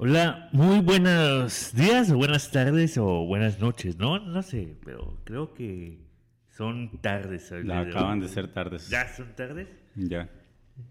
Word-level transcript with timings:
Hola, 0.00 0.48
muy 0.52 0.78
buenos 0.78 1.74
días, 1.74 2.08
o 2.12 2.16
buenas 2.16 2.52
tardes 2.52 2.96
o 2.98 3.24
buenas 3.26 3.58
noches, 3.58 3.98
¿no? 3.98 4.20
No 4.20 4.42
sé, 4.42 4.76
pero 4.84 5.18
creo 5.24 5.54
que 5.54 5.98
son 6.56 7.00
tardes. 7.00 7.50
La 7.64 7.80
acaban 7.80 8.20
de 8.20 8.28
ser 8.28 8.52
tardes. 8.52 8.88
¿Ya 8.88 9.08
son 9.08 9.34
tardes? 9.34 9.66
Ya, 9.96 10.30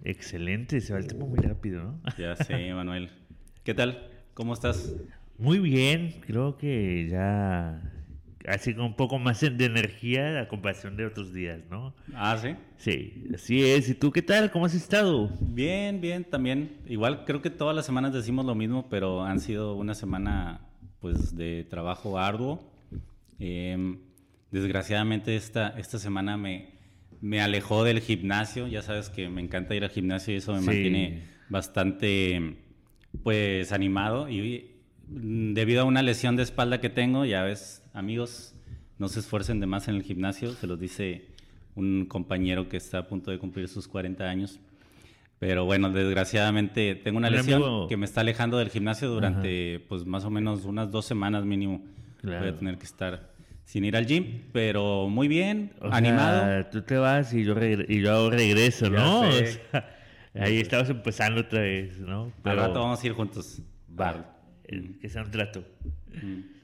Excelente, 0.03 0.81
se 0.81 0.91
va 0.91 0.99
el 0.99 1.07
tiempo 1.07 1.25
muy 1.25 1.39
rápido, 1.39 1.83
¿no? 1.83 2.01
ya 2.17 2.35
sé, 2.35 2.73
Manuel. 2.73 3.09
¿Qué 3.63 3.73
tal? 3.73 4.09
¿Cómo 4.33 4.53
estás? 4.53 4.93
Muy 5.37 5.59
bien, 5.59 6.19
creo 6.27 6.57
que 6.57 7.07
ya 7.07 7.81
así 8.45 8.73
con 8.73 8.85
un 8.85 8.95
poco 8.95 9.17
más 9.19 9.41
de 9.41 9.65
energía 9.65 10.41
a 10.41 10.47
comparación 10.47 10.95
de 10.97 11.05
otros 11.05 11.33
días, 11.33 11.59
¿no? 11.69 11.93
Ah, 12.13 12.37
sí. 12.41 12.55
Sí, 12.77 13.25
así 13.33 13.63
es. 13.63 13.89
¿Y 13.89 13.95
tú 13.95 14.11
qué 14.11 14.21
tal? 14.21 14.51
¿Cómo 14.51 14.65
has 14.65 14.73
estado? 14.75 15.29
Bien, 15.41 15.99
bien, 16.01 16.23
también. 16.23 16.77
Igual 16.87 17.25
creo 17.25 17.41
que 17.41 17.49
todas 17.49 17.75
las 17.75 17.85
semanas 17.85 18.13
decimos 18.13 18.45
lo 18.45 18.55
mismo, 18.55 18.87
pero 18.89 19.23
han 19.23 19.39
sido 19.39 19.75
una 19.75 19.95
semana 19.95 20.61
pues 20.99 21.35
de 21.35 21.65
trabajo 21.69 22.19
arduo. 22.19 22.71
Eh, 23.39 23.97
desgraciadamente 24.51 25.35
esta, 25.35 25.69
esta 25.77 25.99
semana 25.99 26.37
me, 26.37 26.69
me 27.21 27.41
alejó 27.41 27.83
del 27.83 27.99
gimnasio. 28.01 28.67
Ya 28.67 28.81
sabes 28.81 29.09
que 29.09 29.29
me 29.29 29.41
encanta 29.41 29.75
ir 29.75 29.83
al 29.83 29.89
gimnasio 29.89 30.33
y 30.33 30.37
eso 30.37 30.53
me 30.53 30.59
Sí. 30.61 30.65
mantiene 30.67 31.23
bastante 31.49 32.57
pues 33.23 33.71
animado. 33.71 34.29
Y 34.29 34.71
debido 35.07 35.81
a 35.81 35.85
una 35.85 36.01
lesión 36.01 36.35
de 36.35 36.43
espalda 36.43 36.81
que 36.81 36.89
tengo, 36.89 37.25
ya 37.25 37.43
ves, 37.43 37.83
amigos, 37.97 38.53
no 38.99 39.07
se 39.07 39.19
esfuercen 39.19 39.59
de 39.59 39.65
más 39.67 39.87
en 39.87 39.95
el 39.95 40.03
gimnasio. 40.03 40.53
Se 40.53 40.67
los 40.67 40.79
dice 40.79 41.25
un 41.75 42.05
compañero 42.05 42.69
que 42.69 42.77
está 42.77 42.99
a 42.99 43.07
punto 43.07 43.31
de 43.31 43.39
cumplir 43.39 43.67
sus 43.67 43.87
40 43.87 44.23
años. 44.23 44.59
Pero 45.39 45.65
bueno, 45.65 45.91
desgraciadamente 45.91 46.95
tengo 46.95 47.17
una 47.17 47.27
Un 47.27 47.33
lesión 47.35 47.61
amigo- 47.61 47.87
que 47.87 47.97
me 47.97 48.05
está 48.05 48.21
alejando 48.21 48.57
del 48.57 48.69
gimnasio 48.69 49.09
durante 49.09 49.79
pues 49.87 50.05
más 50.05 50.23
o 50.25 50.29
menos 50.31 50.65
unas 50.65 50.89
dos 50.91 51.05
semanas 51.05 51.45
mínimo. 51.45 51.79
Voy 52.23 52.31
Claro. 52.31 52.49
a 52.49 52.55
tener 52.55 52.77
que 52.79 52.85
estar 52.85 53.31
sin 53.63 53.85
ir 53.85 53.95
al 53.95 54.07
gym, 54.07 54.41
pero 54.51 55.07
muy 55.09 55.27
bien, 55.27 55.73
O 55.81 55.89
sea, 55.89 55.97
animado. 55.97 56.65
tú 56.71 56.81
te 56.81 56.97
vas 56.97 57.33
y 57.33 57.43
yo, 57.43 57.53
y 57.87 58.01
yo 58.01 58.29
regreso, 58.31 58.89
¿no? 58.89 59.21
O 59.29 59.31
sea, 59.31 60.45
ahí 60.45 60.57
estamos 60.57 60.89
empezando 60.89 61.41
otra 61.41 61.61
vez, 61.61 61.99
¿no? 61.99 62.31
Al 62.43 62.57
rato 62.57 62.79
vamos 62.79 63.03
a 63.03 63.07
ir 63.07 63.13
juntos. 63.13 63.59
Va, 63.99 64.35
eh, 64.65 64.91
que 65.01 65.09
sea 65.09 65.23
un 65.23 65.31
trato. 65.31 65.63
Mm. 66.13 66.56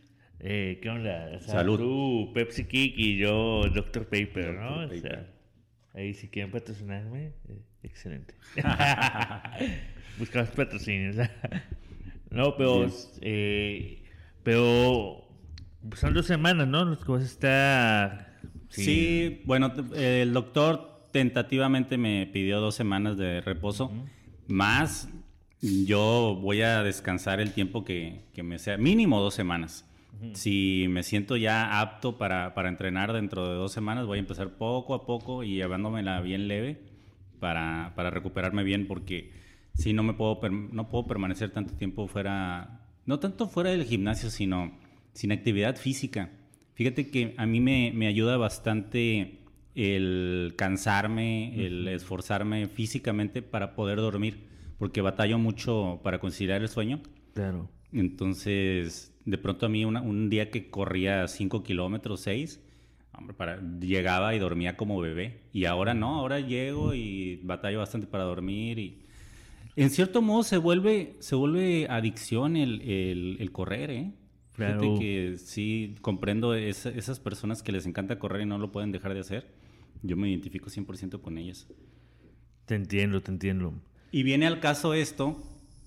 Eh, 0.45 0.79
¿Qué 0.81 0.89
onda? 0.89 1.31
O 1.37 1.39
sea, 1.39 1.53
Salud. 1.53 1.79
Tú, 1.79 2.31
Pepsi 2.33 2.65
Kick 2.65 2.95
y 2.97 3.17
yo, 3.17 3.61
Dr. 3.73 4.07
Paper, 4.07 4.55
¿no? 4.55 4.81
Dr. 4.81 4.97
O 4.97 4.99
sea, 4.99 5.27
ahí 5.93 6.13
si 6.13 6.27
quieren 6.27 6.51
patrocinarme, 6.51 7.31
eh, 7.47 7.61
excelente. 7.81 8.35
Buscamos 10.19 10.49
patrocinios. 10.49 11.15
no, 12.29 12.57
pero, 12.57 12.87
eh, 13.21 14.03
pero 14.43 15.25
son 15.95 16.13
dos 16.13 16.25
semanas, 16.25 16.67
¿no? 16.67 16.83
Los 16.83 17.05
que 17.05 17.11
vas 17.13 17.23
a 17.23 17.25
estar. 17.25 18.33
Sí, 18.67 19.43
bueno, 19.45 19.71
el 19.95 20.33
doctor 20.33 21.07
tentativamente 21.11 21.97
me 21.97 22.27
pidió 22.27 22.59
dos 22.59 22.75
semanas 22.75 23.17
de 23.17 23.39
reposo, 23.39 23.93
más 24.47 25.07
yo 25.61 26.37
voy 26.41 26.63
a 26.63 26.83
descansar 26.83 27.39
el 27.39 27.53
tiempo 27.53 27.85
que, 27.85 28.25
que 28.33 28.43
me 28.43 28.59
sea, 28.59 28.77
mínimo 28.77 29.21
dos 29.21 29.35
semanas. 29.35 29.85
Si 30.33 30.85
me 30.89 31.03
siento 31.03 31.35
ya 31.37 31.81
apto 31.81 32.17
para, 32.17 32.53
para 32.53 32.69
entrenar 32.69 33.13
dentro 33.13 33.47
de 33.47 33.55
dos 33.55 33.71
semanas, 33.71 34.05
voy 34.05 34.17
a 34.17 34.21
empezar 34.21 34.57
poco 34.57 34.93
a 34.93 35.05
poco 35.05 35.43
y 35.43 35.55
llevándomela 35.55 36.21
bien 36.21 36.47
leve 36.47 36.81
para, 37.39 37.93
para 37.95 38.09
recuperarme 38.09 38.63
bien, 38.63 38.87
porque 38.87 39.31
si 39.73 39.93
no 39.93 40.03
me 40.03 40.13
puedo, 40.13 40.39
no 40.49 40.89
puedo 40.89 41.05
permanecer 41.07 41.51
tanto 41.51 41.73
tiempo 41.75 42.07
fuera, 42.07 42.87
no 43.05 43.19
tanto 43.19 43.47
fuera 43.47 43.71
del 43.71 43.83
gimnasio, 43.83 44.29
sino 44.29 44.77
sin 45.13 45.31
actividad 45.31 45.75
física. 45.75 46.31
Fíjate 46.73 47.09
que 47.09 47.35
a 47.37 47.45
mí 47.45 47.59
me, 47.59 47.91
me 47.93 48.07
ayuda 48.07 48.37
bastante 48.37 49.39
el 49.75 50.53
cansarme, 50.55 51.65
el 51.65 51.87
esforzarme 51.87 52.67
físicamente 52.67 53.41
para 53.41 53.75
poder 53.75 53.97
dormir, 53.97 54.47
porque 54.77 55.01
batallo 55.01 55.37
mucho 55.37 55.99
para 56.03 56.19
conciliar 56.19 56.61
el 56.61 56.69
sueño. 56.69 57.01
Claro. 57.33 57.69
Entonces, 57.91 59.12
de 59.25 59.37
pronto 59.37 59.65
a 59.65 59.69
mí 59.69 59.85
una- 59.85 60.01
un 60.01 60.29
día 60.29 60.49
que 60.49 60.69
corría 60.69 61.27
5 61.27 61.63
kilómetros, 61.63 62.21
6, 62.21 62.61
hombre, 63.17 63.33
para, 63.35 63.61
llegaba 63.79 64.35
y 64.35 64.39
dormía 64.39 64.75
como 64.77 64.99
bebé. 64.99 65.41
Y 65.53 65.65
ahora 65.65 65.93
no, 65.93 66.15
ahora 66.19 66.39
llego 66.39 66.93
y 66.93 67.37
batallo 67.43 67.79
bastante 67.79 68.07
para 68.07 68.23
dormir. 68.23 68.79
Y 68.79 69.03
en 69.75 69.89
cierto 69.89 70.21
modo 70.21 70.43
se 70.43 70.57
vuelve, 70.57 71.15
se 71.19 71.35
vuelve 71.35 71.87
adicción 71.89 72.57
el, 72.57 72.81
el- 72.81 73.37
el 73.39 73.51
correr, 73.51 73.91
¿eh? 73.91 74.11
Fíjate 74.51 74.77
Claro. 74.77 74.99
que 74.99 75.35
sí, 75.37 75.95
comprendo 76.01 76.53
esa- 76.53 76.89
esas 76.91 77.19
personas 77.19 77.63
que 77.63 77.71
les 77.71 77.85
encanta 77.87 78.19
correr 78.19 78.41
y 78.43 78.45
no 78.45 78.57
lo 78.59 78.71
pueden 78.71 78.91
dejar 78.91 79.13
de 79.15 79.21
hacer. 79.21 79.47
Yo 80.03 80.15
me 80.15 80.29
identifico 80.29 80.69
100% 80.69 81.21
con 81.21 81.37
ellas. 81.39 81.67
Te 82.65 82.75
entiendo, 82.75 83.21
te 83.21 83.31
entiendo. 83.31 83.73
Y 84.11 84.21
viene 84.23 84.45
al 84.45 84.59
caso 84.59 84.93
esto 84.93 85.41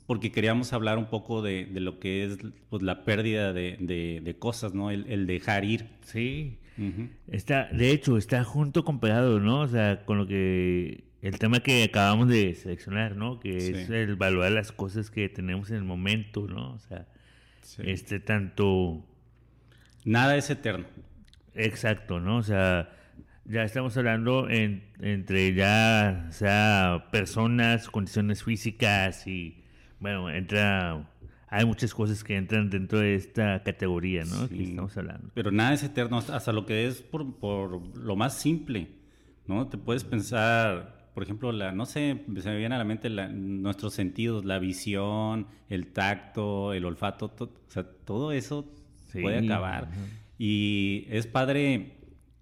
porque 0.06 0.30
queríamos 0.32 0.72
hablar 0.72 0.98
un 0.98 1.06
poco 1.06 1.42
de, 1.42 1.66
de 1.66 1.80
lo 1.80 1.98
que 1.98 2.24
es 2.24 2.38
pues, 2.70 2.82
la 2.82 3.04
pérdida 3.04 3.52
de, 3.52 3.76
de- 3.80 4.20
de 4.22 4.38
cosas, 4.38 4.72
¿no? 4.74 4.90
El, 4.90 5.06
el 5.08 5.26
dejar 5.26 5.64
ir. 5.64 5.88
Sí. 6.02 6.58
Está, 7.28 7.68
de 7.72 7.90
hecho, 7.90 8.18
está 8.18 8.44
junto 8.44 8.84
con 8.84 9.00
pegado, 9.00 9.40
¿no? 9.40 9.60
O 9.62 9.66
sea, 9.68 10.04
con 10.04 10.18
lo 10.18 10.26
que 10.26 11.04
el 11.22 11.38
tema 11.38 11.60
que 11.60 11.82
acabamos 11.84 12.28
de 12.28 12.54
seleccionar, 12.54 13.16
¿no? 13.16 13.40
Que 13.40 13.56
es 13.56 13.88
el 13.90 14.14
valorar 14.16 14.52
las 14.52 14.72
cosas 14.72 15.10
que 15.10 15.28
tenemos 15.30 15.70
en 15.70 15.76
el 15.76 15.84
momento, 15.84 16.46
¿no? 16.46 16.74
O 16.74 16.78
sea, 16.78 17.06
este 17.82 18.20
tanto 18.20 19.04
Nada 20.04 20.36
es 20.36 20.50
eterno. 20.50 20.86
exacto, 21.54 22.20
¿no? 22.20 22.36
O 22.36 22.42
sea, 22.42 22.90
ya 23.46 23.64
estamos 23.64 23.96
hablando 23.96 24.48
en- 24.50 24.84
entre 25.00 25.54
ya, 25.54 26.26
o 26.28 26.32
sea, 26.32 27.06
personas, 27.10 27.88
condiciones 27.88 28.44
físicas 28.44 29.26
y, 29.26 29.64
bueno, 30.00 30.30
entra, 30.30 31.08
hay 31.48 31.64
muchas 31.64 31.94
cosas 31.94 32.22
que 32.24 32.36
entran 32.36 32.70
dentro 32.70 32.98
de 33.00 33.14
esta 33.14 33.62
categoría, 33.62 34.24
¿no? 34.24 34.48
Que 34.48 34.56
Sí. 34.56 34.62
estamos 34.64 34.96
hablando. 34.96 35.30
Pero 35.34 35.50
nada 35.50 35.72
es 35.74 35.82
eterno, 35.82 36.18
hasta 36.18 36.52
lo 36.52 36.66
que 36.66 36.86
es 36.86 37.02
por, 37.02 37.34
por 37.38 37.96
lo 37.96 38.16
más 38.16 38.34
simple, 38.34 38.88
¿no? 39.46 39.68
Te 39.68 39.78
puedes 39.78 40.04
pensar, 40.04 41.10
por 41.14 41.22
ejemplo, 41.22 41.52
la, 41.52 41.72
no 41.72 41.86
sé, 41.86 42.24
se 42.40 42.48
me 42.50 42.58
viene 42.58 42.74
a 42.74 42.78
la 42.78 42.84
mente 42.84 43.08
la- 43.08 43.28
nuestros 43.28 43.94
sentidos, 43.94 44.44
la 44.44 44.58
visión, 44.58 45.46
el 45.68 45.86
tacto, 45.92 46.72
el 46.72 46.84
olfato, 46.84 47.28
to- 47.28 47.44
o 47.66 47.70
sea, 47.70 47.84
todo 48.04 48.32
eso 48.32 48.70
Sí, 49.12 49.20
puede 49.22 49.38
acabar. 49.38 49.84
ajá. 49.84 49.94
Y 50.38 51.06
es 51.08 51.26
padre 51.26 51.92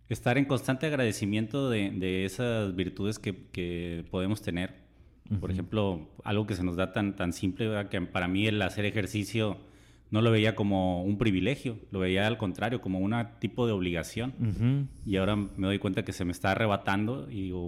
estar 0.09 0.37
en 0.39 0.45
constante 0.47 0.87
agradecimiento 0.87 1.71
de, 1.71 1.91
de 1.91 2.25
esas 2.25 2.75
virtudes 2.75 3.19
que, 3.19 3.47
que 3.53 4.05
podemos 4.11 4.43
tener. 4.43 4.84
Por 5.41 5.51
ejemplo, 5.51 6.07
algo 6.23 6.47
que 6.47 6.55
se 6.55 6.62
nos 6.62 6.77
da 6.77 6.93
tan, 6.93 7.17
tan 7.17 7.33
simple, 7.33 7.67
¿verdad? 7.69 7.89
que 7.89 8.01
para 8.03 8.29
mí 8.29 8.47
el 8.47 8.61
hacer 8.61 8.85
ejercicio 8.85 9.57
no 10.11 10.21
lo 10.21 10.31
veía 10.31 10.55
como 10.55 11.03
un 11.03 11.17
privilegio, 11.17 11.79
lo 11.91 11.99
veía 12.01 12.27
al 12.27 12.37
contrario, 12.37 12.81
como 12.83 12.99
un 12.99 13.15
tipo 13.41 13.67
de 13.67 13.73
obligación. 13.73 14.89
Y 15.07 15.17
ahora 15.17 15.35
me 15.37 15.67
doy 15.67 15.79
cuenta 15.79 16.05
que 16.05 16.12
se 16.12 16.25
me 16.27 16.33
está 16.33 16.53
arrebatando 16.53 17.29
y 17.31 17.43
digo, 17.45 17.67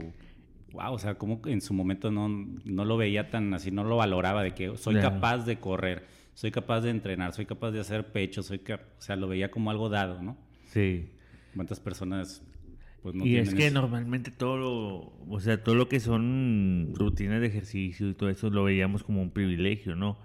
wow, 0.72 0.93
o 0.93 0.99
sea, 0.99 1.15
como 1.17 1.41
en 1.47 1.61
su 1.62 1.72
momento 1.72 2.11
no, 2.11 2.28
no 2.28 2.84
lo 2.84 2.97
veía 2.99 3.31
tan 3.31 3.53
así, 3.55 3.71
no 3.71 3.84
lo 3.84 3.97
valoraba 3.97 4.43
de 4.43 4.53
que 4.53 4.77
soy 4.77 4.94
Claro. 4.97 5.15
capaz 5.15 5.47
de 5.47 5.59
correr, 5.59 6.05
soy 6.34 6.50
capaz 6.50 6.83
de 6.83 6.91
entrenar, 6.91 7.33
soy 7.33 7.47
capaz 7.47 7.71
de 7.71 7.81
hacer 7.81 8.12
pecho, 8.12 8.43
soy 8.43 8.59
cap- 8.59 8.83
o 8.99 9.00
sea, 9.00 9.17
lo 9.17 9.27
veía 9.28 9.50
como 9.50 9.71
algo 9.71 9.88
dado, 9.88 10.23
¿no? 10.23 10.37
Sí. 10.67 11.09
¿Cuántas 11.55 11.81
personas 11.81 12.43
pues 13.06 13.15
no 13.15 13.25
y 13.25 13.37
es 13.37 13.55
que 13.55 13.67
eso? 13.69 13.75
normalmente 13.75 14.33
todo 14.33 14.56
lo, 14.56 15.12
o 15.33 15.39
sea, 15.39 15.62
todo 15.62 15.77
lo 15.77 15.89
que 15.89 16.00
son 16.00 16.93
rutinas 16.93 17.41
de 17.41 17.47
ejercicio 17.47 18.09
y 18.09 18.15
todo 18.15 18.31
eso 18.31 18.50
lo 18.50 18.65
veíamos 18.65 19.05
como 19.05 19.22
un 19.22 19.31
privilegio, 19.31 19.94
¿no? 19.94 20.19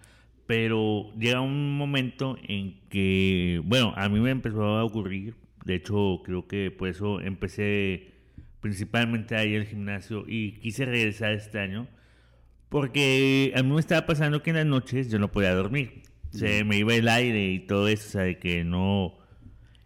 Pero 0.48 1.14
llega 1.14 1.42
un 1.42 1.78
momento 1.78 2.40
en 2.42 2.80
que, 2.90 3.62
bueno, 3.66 3.94
a 3.96 4.10
mí 4.10 4.20
me 4.20 4.32
empezó 4.32 4.64
a 4.64 4.84
ocurrir, 4.84 5.36
de 5.64 5.76
hecho 5.76 6.24
creo 6.26 6.48
que 6.48 6.72
por 6.72 6.88
eso 6.88 7.22
empecé 7.22 8.16
principalmente 8.62 9.36
a 9.36 9.46
ir 9.46 9.60
al 9.60 9.68
gimnasio 9.68 10.26
y 10.28 10.54
quise 10.54 10.86
regresar 10.86 11.34
este 11.34 11.60
año, 11.60 11.88
porque 12.70 13.54
a 13.56 13.62
mí 13.62 13.72
me 13.72 13.80
estaba 13.80 14.08
pasando 14.08 14.42
que 14.42 14.50
en 14.50 14.56
las 14.56 14.66
noches 14.66 15.12
yo 15.12 15.20
no 15.20 15.32
podía 15.32 15.54
dormir, 15.54 16.02
se 16.32 16.64
me 16.64 16.80
iba 16.80 16.96
el 16.96 17.10
aire 17.10 17.52
y 17.52 17.60
todo 17.60 17.88
eso, 17.88 18.08
o 18.08 18.12
sea, 18.14 18.24
de 18.24 18.40
que 18.40 18.64
no 18.64 19.21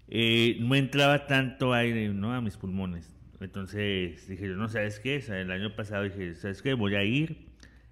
eh, 0.09 0.57
no 0.59 0.75
entraba 0.75 1.27
tanto 1.27 1.73
aire 1.73 2.09
¿no? 2.09 2.33
a 2.33 2.41
mis 2.41 2.57
pulmones. 2.57 3.11
Entonces 3.41 4.27
dije, 4.27 4.47
yo 4.47 4.55
no 4.55 4.69
sabes 4.69 4.99
qué, 4.99 5.17
el 5.17 5.51
año 5.51 5.75
pasado 5.75 6.03
dije, 6.03 6.35
¿sabes 6.35 6.61
qué? 6.61 6.73
Voy 6.73 6.95
a 6.95 7.03
ir. 7.03 7.47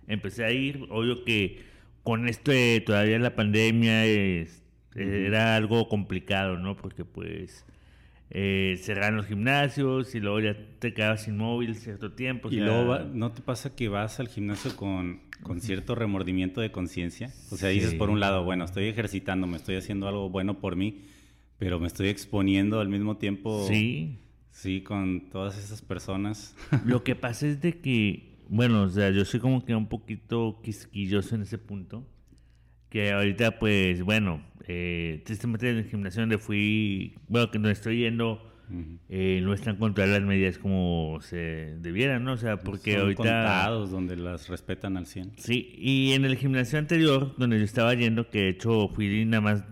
Empecé 0.07 0.45
a 0.45 0.51
ir, 0.51 0.85
obvio 0.89 1.23
que 1.25 1.61
con 2.03 2.27
esto 2.27 2.51
de 2.51 2.81
todavía 2.85 3.19
la 3.19 3.35
pandemia 3.35 4.05
es- 4.05 4.61
era 4.95 5.55
algo 5.55 5.87
complicado, 5.89 6.57
¿no? 6.57 6.75
Porque 6.75 7.03
pues 7.05 7.65
eh, 8.29 8.77
cerraron 8.81 9.17
los 9.17 9.27
gimnasios 9.27 10.13
y 10.15 10.19
luego 10.19 10.39
ya 10.39 10.55
te 10.79 10.93
quedabas 10.93 11.27
inmóvil 11.27 11.75
cierto 11.75 12.11
tiempo. 12.13 12.49
Y 12.51 12.55
luego, 12.57 12.87
va- 12.87 13.03
¿no 13.03 13.31
te 13.31 13.41
pasa 13.41 13.75
que 13.75 13.89
vas 13.89 14.19
al 14.19 14.27
gimnasio 14.27 14.75
con, 14.75 15.21
con 15.43 15.61
cierto 15.61 15.93
remordimiento 15.95 16.59
de 16.61 16.71
conciencia? 16.71 17.27
O 17.51 17.57
sea, 17.57 17.69
dices 17.69 17.93
por 17.95 18.09
un 18.09 18.19
lado, 18.19 18.43
bueno, 18.43 18.65
estoy 18.65 18.85
ejercitando, 18.85 19.45
me 19.47 19.57
estoy 19.57 19.75
haciendo 19.75 20.07
algo 20.07 20.29
bueno 20.29 20.59
por 20.59 20.75
mí, 20.75 21.01
pero 21.57 21.79
me 21.79 21.87
estoy 21.87 22.07
exponiendo 22.09 22.79
al 22.79 22.89
mismo 22.89 23.17
tiempo. 23.17 23.65
Sí, 23.67 24.19
Sí, 24.53 24.81
con 24.81 25.29
todas 25.31 25.57
esas 25.57 25.81
personas. 25.81 26.55
Lo 26.85 27.03
que 27.03 27.15
pasa 27.15 27.47
es 27.47 27.59
de 27.59 27.79
que, 27.79 28.37
bueno, 28.49 28.83
o 28.83 28.89
sea, 28.89 29.09
yo 29.09 29.25
soy 29.25 29.39
como 29.39 29.65
que 29.65 29.73
un 29.75 29.87
poquito 29.87 30.61
quisquilloso 30.63 31.33
en 31.33 31.41
ese 31.41 31.57
punto. 31.57 32.07
Que 32.89 33.11
ahorita, 33.11 33.57
pues, 33.57 34.03
bueno, 34.03 34.43
eh, 34.67 35.23
tristemente 35.25 35.67
en 35.71 35.77
el 35.77 35.85
gimnasio 35.85 36.21
donde 36.21 36.37
fui, 36.37 37.15
bueno, 37.27 37.49
que 37.49 37.57
donde 37.57 37.71
estoy 37.71 37.97
yendo, 37.97 38.47
Ujú. 38.69 38.99
eh, 39.09 39.41
no 39.43 39.55
están 39.55 39.77
controladas 39.77 40.19
las 40.21 40.27
medidas 40.29 40.59
como 40.59 41.17
se 41.21 41.75
debieran, 41.79 42.23
¿no? 42.23 42.33
O 42.33 42.37
sea, 42.37 42.59
porque 42.59 42.91
Son 42.93 43.01
ahorita... 43.01 43.23
contados 43.23 43.89
donde 43.89 44.15
las 44.17 44.49
respetan 44.49 44.97
al 44.97 45.07
100. 45.07 45.31
Sí, 45.37 45.73
y 45.79 46.11
en 46.11 46.25
el 46.25 46.37
gimnasio 46.37 46.77
anterior, 46.77 47.33
donde 47.39 47.57
yo 47.57 47.65
estaba 47.65 47.91
yendo, 47.95 48.29
que 48.29 48.41
de 48.41 48.49
hecho 48.49 48.87
fui 48.89 49.25
nada 49.25 49.41
más 49.41 49.63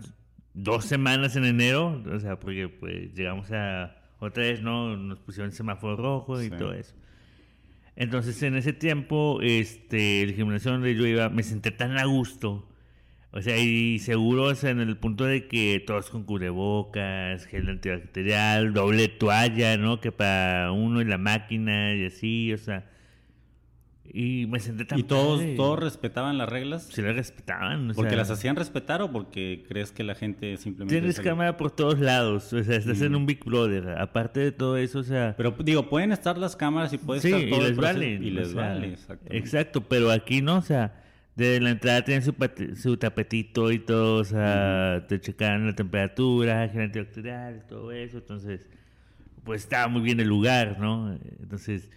dos 0.54 0.84
semanas 0.84 1.36
en 1.36 1.44
enero, 1.44 2.02
o 2.12 2.18
sea, 2.20 2.38
porque 2.38 2.68
pues 2.68 3.14
llegamos 3.14 3.50
a 3.52 3.96
otra 4.18 4.42
vez, 4.44 4.62
¿no? 4.62 4.96
Nos 4.96 5.18
pusieron 5.20 5.52
semáforo 5.52 5.96
rojo 5.96 6.40
y 6.40 6.44
Sí. 6.46 6.50
todo 6.56 6.72
eso. 6.74 6.94
Entonces 7.96 8.42
en 8.42 8.56
ese 8.56 8.72
tiempo, 8.72 9.40
este, 9.42 10.22
el 10.22 10.34
gimnasio 10.34 10.72
donde 10.72 10.94
yo 10.94 11.06
iba, 11.06 11.28
me 11.28 11.42
senté 11.42 11.70
tan 11.70 11.98
a 11.98 12.04
gusto. 12.04 12.68
O 13.34 13.40
sea, 13.40 13.56
y 13.58 13.98
seguro, 13.98 14.44
o 14.44 14.54
sea, 14.54 14.70
en 14.70 14.80
el 14.80 14.96
punto 14.98 15.24
de 15.24 15.46
que 15.48 15.82
todos 15.86 16.10
con 16.10 16.24
cubrebocas, 16.24 17.46
gel 17.46 17.68
antibacterial, 17.68 18.74
doble 18.74 19.08
toalla, 19.08 19.76
¿no? 19.78 20.00
Que 20.00 20.12
para 20.12 20.70
uno 20.72 21.00
y 21.00 21.04
la 21.06 21.16
máquina 21.18 21.94
y 21.94 22.04
así, 22.06 22.52
o 22.52 22.58
sea. 22.58 22.90
Y 24.04 24.46
me 24.46 24.58
senté 24.58 24.84
tan 24.84 24.98
¿Y 24.98 25.04
todos, 25.04 25.40
padre. 25.40 25.54
todos 25.54 25.78
respetaban 25.78 26.36
las 26.36 26.48
reglas? 26.48 26.84
Se 26.84 27.02
las 27.02 27.14
respetaban. 27.14 27.90
o 27.90 27.94
¿Porque 27.94 28.10
sea, 28.10 28.18
las 28.18 28.30
hacían 28.30 28.56
respetar 28.56 29.00
o 29.00 29.10
porque 29.12 29.64
crees 29.68 29.92
que 29.92 30.02
la 30.02 30.14
gente 30.14 30.56
simplemente... 30.56 30.98
Tienes 30.98 31.20
cámara 31.20 31.56
por 31.56 31.70
todos 31.70 31.98
lados. 31.98 32.52
O 32.52 32.62
sea, 32.62 32.76
estás 32.76 33.00
en 33.00 33.14
un 33.14 33.26
Big 33.26 33.44
Brother. 33.44 33.90
Aparte 33.98 34.40
de 34.40 34.52
todo 34.52 34.76
eso, 34.76 34.98
o 34.98 35.04
sea. 35.04 35.34
Pero 35.36 35.54
digo, 35.64 35.88
pueden 35.88 36.12
estar 36.12 36.36
las 36.36 36.56
cámaras 36.56 36.92
y 36.92 36.98
puede 36.98 37.20
sí, 37.20 37.28
estar 37.28 37.42
y 37.42 37.50
todo 37.50 37.60
el 37.60 37.68
les 37.68 37.76
vale. 37.76 38.10
Y 38.10 38.30
les 38.30 38.48
o 38.48 38.52
sea, 38.52 38.68
vale. 38.68 38.96
Exacto, 39.30 39.82
pero 39.82 40.10
aquí 40.10 40.42
no, 40.42 40.56
o 40.58 40.62
sea. 40.62 40.98
Desde 41.34 41.60
la 41.60 41.70
entrada 41.70 42.04
tienen 42.04 42.22
su, 42.22 42.34
su 42.76 42.98
tapetito 42.98 43.72
y 43.72 43.78
todo, 43.78 44.16
o 44.20 44.24
sea, 44.24 45.06
te 45.08 45.18
checaban 45.18 45.66
la 45.66 45.74
temperatura, 45.74 46.68
gel 46.68 46.82
antibacterial, 46.82 47.64
todo 47.66 47.90
eso, 47.90 48.18
entonces, 48.18 48.68
pues 49.42 49.62
estaba 49.62 49.88
muy 49.88 50.02
bien 50.02 50.20
el 50.20 50.28
lugar, 50.28 50.78
¿no? 50.78 51.10
Entonces, 51.40 51.90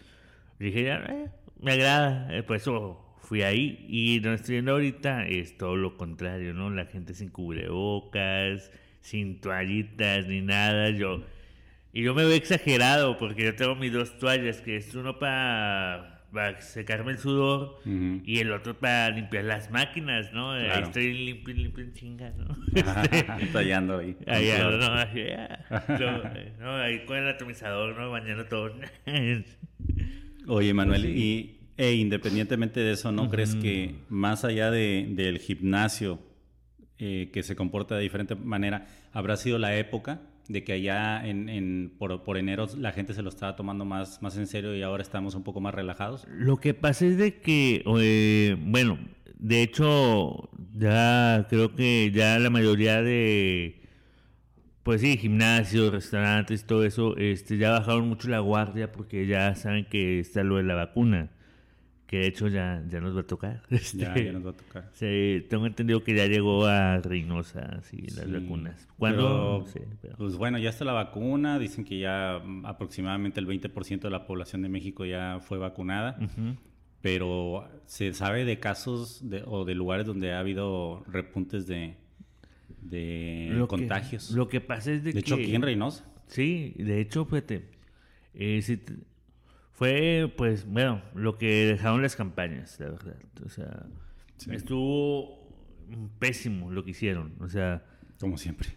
dije, 0.57 0.85
ya, 0.85 0.99
eh, 0.99 1.29
me 1.61 1.73
agrada, 1.73 2.27
eh, 2.35 2.43
por 2.43 2.57
eso 2.57 3.01
fui 3.21 3.41
ahí, 3.41 3.85
y 3.87 4.19
donde 4.19 4.37
estoy 4.37 4.55
yendo 4.55 4.73
ahorita 4.73 5.27
es 5.27 5.57
todo 5.57 5.75
lo 5.75 5.97
contrario, 5.97 6.53
¿no? 6.53 6.69
La 6.69 6.85
gente 6.85 7.13
sin 7.13 7.29
cubrebocas, 7.29 8.71
sin 9.01 9.39
toallitas, 9.41 10.27
ni 10.27 10.41
nada, 10.41 10.89
yo... 10.91 11.23
Y 11.91 12.03
yo 12.03 12.13
me 12.13 12.25
veo 12.25 12.33
exagerado 12.33 13.17
porque 13.17 13.45
yo 13.45 13.55
tengo 13.55 13.75
mis 13.75 13.93
dos 13.93 14.19
toallas, 14.19 14.59
que 14.59 14.75
es 14.75 14.93
uno 14.95 15.17
para, 15.17 16.25
para 16.33 16.59
secarme 16.59 17.13
el 17.13 17.17
sudor 17.17 17.79
y 17.85 18.39
el 18.39 18.51
otro 18.51 18.77
para 18.77 19.09
limpiar 19.11 19.45
las 19.45 19.71
máquinas, 19.71 20.33
¿no? 20.33 20.51
Ahí 20.51 20.83
estoy 20.83 21.13
limpio, 21.13 21.55
limpio 21.55 21.85
en 21.85 21.93
chinga, 21.93 22.31
¿no? 22.31 22.53
Tallando 23.53 23.99
ahí. 23.99 24.17
Ahí, 24.27 24.51
ah, 24.51 24.59
no, 24.59 24.85
ah, 24.85 25.07
no, 25.87 26.35
eh, 26.35 26.53
no, 26.59 26.75
ahí 26.75 27.05
con 27.05 27.15
el 27.15 27.29
atomizador, 27.29 27.97
¿no? 27.97 28.11
Bañando 28.11 28.45
todo. 28.45 28.73
Oye, 30.47 30.73
Manuel, 30.73 31.05
y 31.17 31.57
e 31.77 31.93
independientemente 31.95 32.79
de 32.79 32.93
eso, 32.93 33.11
¿no 33.11 33.29
crees 33.29 33.55
que 33.55 33.95
más 34.09 34.45
allá 34.45 34.71
de, 34.71 35.07
del 35.09 35.39
gimnasio 35.39 36.19
eh, 36.99 37.29
que 37.33 37.43
se 37.43 37.55
comporta 37.55 37.95
de 37.95 38.03
diferente 38.03 38.35
manera, 38.35 38.87
habrá 39.11 39.35
sido 39.35 39.57
la 39.59 39.75
época 39.77 40.21
de 40.47 40.63
que 40.63 40.73
allá 40.73 41.27
en, 41.27 41.49
en- 41.49 41.91
por, 41.97 42.23
por 42.23 42.37
enero 42.37 42.67
la 42.77 42.91
gente 42.93 43.13
se 43.13 43.21
lo 43.23 43.29
estaba 43.29 43.55
tomando 43.55 43.83
más, 43.83 44.21
más 44.21 44.37
en 44.37 44.47
serio 44.47 44.75
y 44.75 44.83
ahora 44.83 45.01
estamos 45.03 45.35
un 45.35 45.43
poco 45.43 45.59
más 45.59 45.73
relajados? 45.73 46.25
Lo 46.29 46.57
que 46.57 46.73
pasa 46.73 47.05
es 47.05 47.17
de 47.17 47.39
que, 47.39 47.83
eh, 47.99 48.55
bueno, 48.59 48.97
de 49.37 49.63
hecho, 49.63 50.49
ya 50.73 51.47
creo 51.49 51.75
que 51.75 52.11
ya 52.13 52.39
la 52.39 52.49
mayoría 52.49 53.01
de, 53.01 53.81
pues 54.85 55.01
sí, 55.01 55.17
gimnasios, 55.17 55.91
restaurantes, 55.91 56.63
todo 56.65 56.85
eso, 56.85 57.17
este, 57.17 57.57
ya 57.57 57.71
bajaron 57.71 58.07
mucho 58.07 58.29
la 58.29 58.39
guardia 58.39 58.91
porque 58.93 59.25
ya 59.27 59.53
saben 59.55 59.85
que 59.85 60.19
está 60.19 60.43
lo 60.43 60.57
de 60.57 60.63
la 60.63 60.75
vacuna, 60.75 61.31
que 62.05 62.17
de 62.19 62.27
hecho 62.27 62.47
ya, 62.47 62.83
ya 62.87 63.01
nos 63.01 63.15
va 63.17 63.21
a 63.21 63.27
tocar. 63.27 63.63
Ya, 63.71 63.77
Este, 63.77 64.25
ya 64.25 64.31
nos 64.31 64.45
va 64.45 64.51
a 64.51 64.53
tocar. 64.57 64.89
sí, 64.93 65.43
tengo 65.49 65.65
entendido 65.65 66.03
que 66.03 66.15
ya 66.15 66.27
llegó 66.27 66.67
a 66.67 66.99
Reynosa, 67.01 67.81
sí, 67.81 67.97
las 68.15 68.25
Sí, 68.25 68.31
vacunas. 68.31 68.87
¿Cuándo? 68.99 69.65
Sé, 69.65 69.87
pero- 70.01 70.17
Pues 70.17 70.37
bueno, 70.37 70.59
ya 70.59 70.69
está 70.69 70.85
la 70.85 70.93
vacuna, 70.93 71.57
dicen 71.57 71.83
que 71.83 71.97
ya 71.97 72.39
mm, 72.45 72.67
aproximadamente 72.67 73.39
el 73.39 73.47
20% 73.47 74.07
de 74.07 74.11
la 74.11 74.27
población 74.27 74.61
de 74.61 74.69
México 74.69 75.03
ya 75.03 75.39
fue 75.41 75.57
vacunada. 75.57 76.15
Pero 77.01 77.67
se 77.85 78.13
sabe 78.13 78.45
de 78.45 78.59
casos 78.59 79.27
de- 79.29 79.43
o 79.45 79.65
de 79.65 79.75
lugares 79.75 80.05
donde 80.05 80.31
ha 80.33 80.39
habido 80.39 81.03
repuntes 81.07 81.67
de, 81.67 81.97
de 82.81 83.49
Lo 83.51 83.65
que- 83.67 83.69
contagios. 83.77 84.31
lo 84.31 84.47
que 84.47 84.61
pasa 84.61 84.91
es 84.91 85.03
de, 85.03 85.13
de 85.13 85.19
hecho, 85.19 85.37
que... 85.37 85.43
aquí 85.43 85.55
en 85.55 85.61
Reynosa. 85.61 86.05
Sí, 86.27 86.73
de 86.77 86.99
hecho, 87.01 87.25
fíjate, 87.25 87.69
eh, 88.33 88.61
sí 88.61 88.77
te- 88.77 88.93
fue, 89.71 90.31
pues, 90.37 90.65
bueno, 90.65 91.01
lo 91.13 91.37
que 91.37 91.65
dejaron 91.65 92.01
las 92.01 92.15
campañas, 92.15 92.79
la 92.79 92.89
verdad. 92.91 93.17
O 93.45 93.49
sea, 93.49 93.85
Sí. 94.37 94.49
estuvo 94.53 95.45
pésimo 96.19 96.71
lo 96.71 96.83
que 96.83 96.91
hicieron. 96.91 97.35
O 97.39 97.47
sea, 97.49 97.83
Como 98.19 98.37
siempre. 98.37 98.69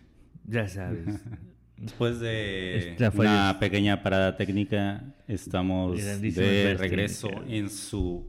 ya 0.45 0.67
sabes. 0.69 1.05
Después 1.77 2.19
de 2.19 2.97
una 3.15 3.59
pequeña 3.61 4.03
parada 4.03 4.37
técnica, 4.37 5.15
estamos 5.29 5.97
de 5.97 6.75
regreso 6.77 7.29
técnica. 7.29 7.55
en 7.55 7.71
su 7.71 8.27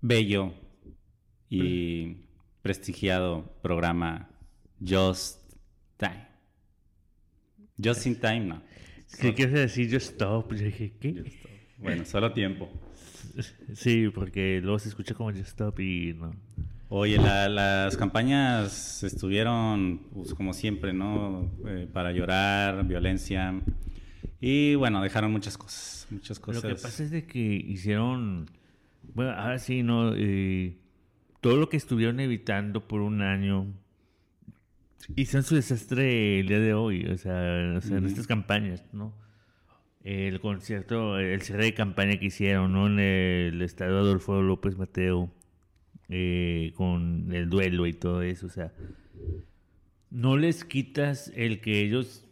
bello 0.00 0.52
y 1.48 2.16
prestigiado 2.62 3.52
programa 3.62 4.28
Just 4.80 5.40
Time. 5.96 6.26
Just 7.82 8.06
in 8.06 8.16
Time, 8.20 8.40
no. 8.40 8.62
¿Qué 9.20 9.34
quieres 9.34 9.54
decir? 9.54 9.88
Yo 9.88 9.96
stop. 9.98 10.52
Yo 10.54 10.64
dije, 10.64 10.92
¿qué? 11.00 11.24
Bueno, 11.78 12.04
solo 12.04 12.32
tiempo. 12.32 12.68
Sí, 13.74 14.08
porque 14.14 14.60
luego 14.62 14.78
se 14.78 14.88
escucha 14.88 15.14
como 15.14 15.30
yo 15.30 15.42
stop 15.42 15.78
y 15.80 16.12
no. 16.14 16.32
Oye, 16.90 17.18
la- 17.18 17.48
las 17.48 17.96
campañas 17.96 19.02
estuvieron, 19.02 20.08
pues, 20.12 20.34
como 20.34 20.52
siempre, 20.54 20.92
¿no? 20.92 21.50
Eh, 21.66 21.86
para 21.92 22.12
llorar, 22.12 22.86
violencia. 22.86 23.60
Y 24.40 24.74
bueno, 24.74 25.02
dejaron 25.02 25.30
muchas 25.30 25.56
cosas. 25.58 26.06
Muchas 26.10 26.38
cosas. 26.40 26.62
Lo 26.62 26.68
que 26.70 26.74
pasa 26.80 27.02
es 27.04 27.10
de 27.10 27.26
que 27.26 27.38
hicieron, 27.40 28.46
bueno, 29.14 29.32
ahora 29.32 29.58
sí, 29.58 29.82
¿no? 29.82 30.14
Eh, 30.16 30.76
todo 31.48 31.56
lo 31.56 31.70
que 31.70 31.78
estuvieron 31.78 32.20
evitando 32.20 32.86
por 32.86 33.00
un 33.00 33.22
año, 33.22 33.72
hicieron 35.16 35.44
su 35.44 35.54
desastre 35.54 36.40
el 36.40 36.46
día 36.46 36.58
de 36.58 36.74
hoy, 36.74 37.06
o 37.06 37.16
sea, 37.16 37.72
o 37.74 37.80
sea 37.80 37.96
en 37.96 38.04
estas 38.04 38.26
campañas, 38.26 38.84
¿no? 38.92 39.14
El 40.04 40.40
concierto, 40.40 41.18
el 41.18 41.40
cierre 41.40 41.64
de 41.64 41.72
campaña 41.72 42.18
que 42.18 42.26
hicieron, 42.26 42.74
¿no? 42.74 42.86
En 42.86 42.98
el 42.98 43.62
estadio 43.62 43.96
Adolfo 43.96 44.42
López 44.42 44.76
Mateo, 44.76 45.32
eh, 46.10 46.74
con 46.76 47.32
el 47.32 47.48
duelo 47.48 47.86
y 47.86 47.94
todo 47.94 48.20
eso, 48.20 48.44
o 48.44 48.50
sea, 48.50 48.74
no 50.10 50.36
les 50.36 50.66
quitas 50.66 51.32
el 51.34 51.62
que 51.62 51.80
ellos 51.80 52.26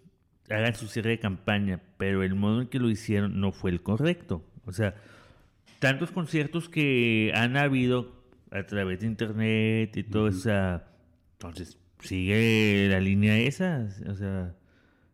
hagan 0.51 0.75
su 0.75 0.89
cierre 0.89 1.13
de 1.13 1.21
campaña, 1.21 1.81
pero 1.97 2.23
el 2.23 2.35
modo 2.35 2.61
en 2.61 2.69
que 2.69 2.79
lo 2.79 2.91
hicieron 2.91 3.41
no 3.41 3.51
fue 3.53 3.71
el 3.71 3.83
correcto. 3.83 4.45
O 4.67 4.73
sea, 4.73 4.95
tantos 5.79 6.11
conciertos 6.11 6.69
que 6.69 7.33
han 7.35 7.57
habido 7.57 8.16
a 8.59 8.67
través 8.67 9.01
de 9.01 9.07
internet 9.07 9.97
y 9.97 10.03
todo 10.05 10.29
eso, 10.29 10.51
entonces 11.33 11.79
sigue 12.01 12.89
la 12.91 13.01
línea 13.01 13.39
esa, 13.39 13.89
o 14.09 14.15
sea, 14.15 14.55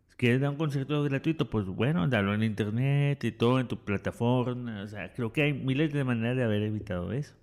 si 0.09 0.15
quieres 0.17 0.41
dar 0.41 0.51
un 0.51 0.57
concierto 0.57 1.03
gratuito, 1.03 1.49
pues 1.49 1.65
bueno, 1.65 2.07
dalo 2.07 2.33
en 2.33 2.43
internet 2.43 3.23
y 3.23 3.31
todo 3.31 3.59
en 3.59 3.67
tu 3.67 3.77
plataforma, 3.83 4.83
o 4.83 4.87
sea, 4.87 5.11
creo 5.13 5.31
que 5.33 5.41
hay 5.43 5.53
miles 5.53 5.91
de 5.93 6.03
maneras 6.03 6.37
de 6.37 6.43
haber 6.43 6.63
evitado 6.63 7.11
eso. 7.13 7.33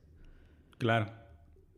Claro. 0.78 1.10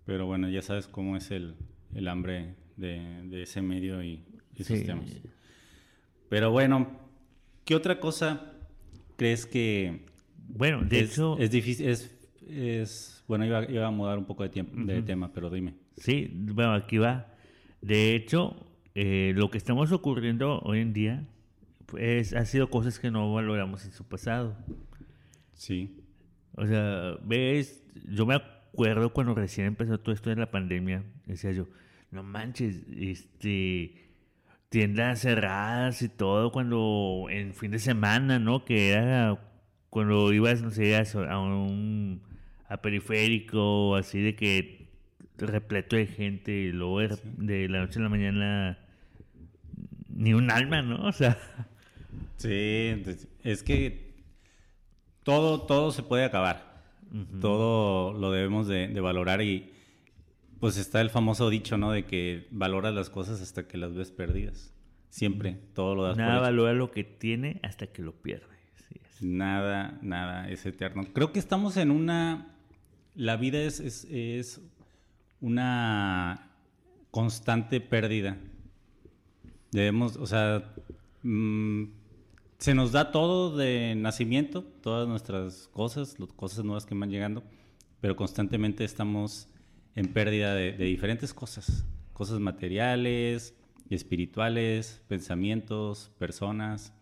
Pero 0.04 0.26
bueno, 0.26 0.48
ya 0.48 0.62
sabes 0.62 0.86
cómo 0.88 1.16
es 1.16 1.30
el, 1.30 1.54
el 1.94 2.08
hambre 2.08 2.54
de, 2.76 3.22
de 3.24 3.42
ese 3.42 3.62
medio 3.62 4.02
y 4.02 4.24
esos 4.56 4.78
Sí. 4.78 4.84
temas. 4.84 5.10
Pero 6.28 6.50
bueno, 6.50 6.90
¿qué 7.64 7.74
otra 7.74 8.00
cosa 8.00 8.52
crees 9.16 9.46
que 9.46 10.04
Bueno, 10.48 10.82
de 10.82 11.00
es, 11.00 11.12
hecho, 11.12 11.38
es 11.38 11.50
difícil? 11.50 11.88
Es, 11.88 12.21
es, 12.48 13.24
bueno, 13.28 13.44
iba, 13.44 13.64
iba 13.70 13.86
a 13.86 13.90
mudar 13.90 14.18
un 14.18 14.24
poco 14.24 14.42
de, 14.42 14.48
tiempo, 14.48 14.72
de 14.76 15.02
tema, 15.02 15.32
pero 15.32 15.50
dime. 15.50 15.74
Sí, 15.96 16.30
bueno, 16.32 16.74
aquí 16.74 16.98
va. 16.98 17.26
De 17.80 18.14
hecho, 18.14 18.56
eh, 18.94 19.32
lo 19.36 19.50
que 19.50 19.58
estamos 19.58 19.92
ocurriendo 19.92 20.60
hoy 20.60 20.80
en 20.80 20.92
día 20.92 21.24
pues, 21.86 22.34
ha 22.34 22.44
sido 22.44 22.70
cosas 22.70 22.98
que 22.98 23.10
no 23.10 23.32
valoramos 23.32 23.84
en 23.84 23.92
su 23.92 24.04
pasado. 24.04 24.56
Sí. 25.54 25.98
O 26.54 26.66
sea, 26.66 27.16
ves, 27.22 27.84
yo 28.08 28.26
me 28.26 28.34
acuerdo 28.34 29.12
cuando 29.12 29.34
recién 29.34 29.66
empezó 29.66 29.98
todo 29.98 30.14
esto 30.14 30.30
de 30.30 30.36
la 30.36 30.50
pandemia, 30.50 31.04
decía 31.26 31.52
yo, 31.52 31.68
no 32.10 32.22
manches, 32.22 32.80
este, 32.96 33.94
tiendas 34.68 35.20
cerradas 35.20 36.02
y 36.02 36.08
todo 36.08 36.50
cuando 36.52 37.26
en 37.30 37.54
fin 37.54 37.70
de 37.70 37.78
semana, 37.78 38.38
¿no? 38.38 38.64
Que 38.64 38.90
era 38.90 39.38
cuando 39.90 40.32
ibas, 40.32 40.62
no 40.62 40.70
sé, 40.70 40.96
a, 40.96 41.38
un 41.38 42.22
a 42.72 42.80
periférico, 42.80 43.96
así 43.96 44.20
de 44.20 44.34
que 44.34 44.88
repleto 45.38 45.96
de 45.96 46.06
gente 46.06 46.52
y 46.52 46.72
luego 46.72 47.00
de 47.36 47.68
la 47.68 47.80
noche 47.80 47.98
a 47.98 48.02
la 48.02 48.08
mañana 48.08 48.78
ni 50.08 50.34
un 50.34 50.50
alma, 50.50 50.82
¿no? 50.82 51.06
O 51.06 51.12
sea. 51.12 51.38
Sí, 52.36 53.02
es 53.44 53.62
que 53.62 54.12
todo, 55.22 55.62
todo 55.62 55.92
se 55.92 56.02
puede 56.02 56.24
acabar. 56.24 56.72
Todo 57.42 58.14
lo 58.14 58.30
debemos 58.30 58.66
de, 58.66 58.88
valorar 59.00 59.42
y 59.42 59.70
pues 60.60 60.78
está 60.78 61.02
el 61.02 61.10
famoso 61.10 61.50
dicho, 61.50 61.76
¿no? 61.76 61.92
De 61.92 62.06
que 62.06 62.48
valoras 62.50 62.94
las 62.94 63.10
cosas 63.10 63.42
hasta 63.42 63.68
que 63.68 63.76
las 63.76 63.94
ves 63.94 64.10
perdidas. 64.10 64.72
Siempre, 65.10 65.58
todo 65.74 65.94
lo 65.94 66.04
das 66.04 66.16
Nada 66.16 66.40
valora 66.40 66.72
lo 66.72 66.90
que 66.90 67.04
tiene 67.04 67.60
hasta 67.62 67.86
que 67.86 68.00
lo 68.00 68.12
pierde. 68.12 68.46
Nada, 69.20 69.98
nada 70.02 70.48
es 70.48 70.64
eterno. 70.66 71.04
Creo 71.12 71.32
que 71.32 71.38
estamos 71.38 71.76
en 71.76 71.90
una... 71.90 72.51
La 73.14 73.36
vida 73.36 73.60
es, 73.60 73.80
es 73.80 74.60
una 75.40 76.50
constante 77.10 77.80
pérdida. 77.80 78.38
Debemos, 79.70 80.16
o 80.16 80.26
sea, 80.26 80.74
mm, 81.22 81.84
se 82.58 82.74
nos 82.74 82.92
da 82.92 83.10
todo 83.10 83.56
de 83.56 83.94
nacimiento, 83.96 84.62
todas 84.62 85.08
nuestras 85.08 85.68
cosas, 85.68 86.18
las 86.20 86.32
cosas 86.32 86.64
nuevas 86.64 86.86
que 86.86 86.94
van 86.94 87.10
llegando, 87.10 87.42
pero 88.00 88.16
constantemente 88.16 88.84
estamos 88.84 89.48
en 89.94 90.12
pérdida 90.12 90.54
de, 90.54 90.72
diferentes 90.72 91.34
cosas, 91.34 91.84
cosas 92.12 92.38
materiales, 92.38 93.54
espirituales, 93.90 95.02
pensamientos, 95.08 96.10
personas. 96.18 96.92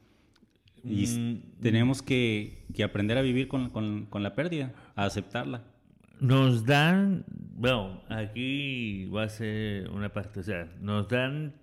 Y 0.82 1.06
mm, 1.06 1.60
tenemos 1.60 2.02
que, 2.02 2.64
aprender 2.82 3.18
a 3.18 3.22
vivir 3.22 3.46
con, 3.48 3.70
con, 3.70 4.22
la 4.22 4.34
pérdida, 4.34 4.72
a 4.96 5.04
aceptarla. 5.04 5.62
Nos 6.20 6.66
dan, 6.66 7.24
bueno, 7.28 8.02
aquí 8.08 9.06
va 9.06 9.24
a 9.24 9.28
ser 9.28 9.88
una 9.90 10.12
parte, 10.12 10.40
o 10.40 10.42
sea, 10.42 10.70
nos 10.80 11.08
dan 11.08 11.54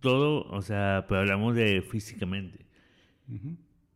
todo, 0.00 0.42
o 0.50 0.62
sea, 0.62 1.06
pero 1.08 1.20
hablamos 1.20 1.54
de 1.54 1.82
físicamente. 1.82 2.66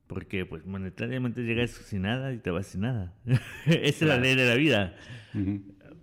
Porque, 0.06 0.46
pues, 0.46 0.64
monetariamente 0.64 1.42
llegas 1.42 1.70
sin 1.70 2.02
nada 2.02 2.32
y 2.32 2.38
te 2.38 2.50
vas 2.50 2.68
sin 2.68 2.82
nada. 2.82 3.14
Esa 3.66 3.78
es 3.86 4.02
la 4.02 4.18
ley 4.18 4.36
de 4.36 4.48
la 4.48 4.54
vida. 4.54 4.94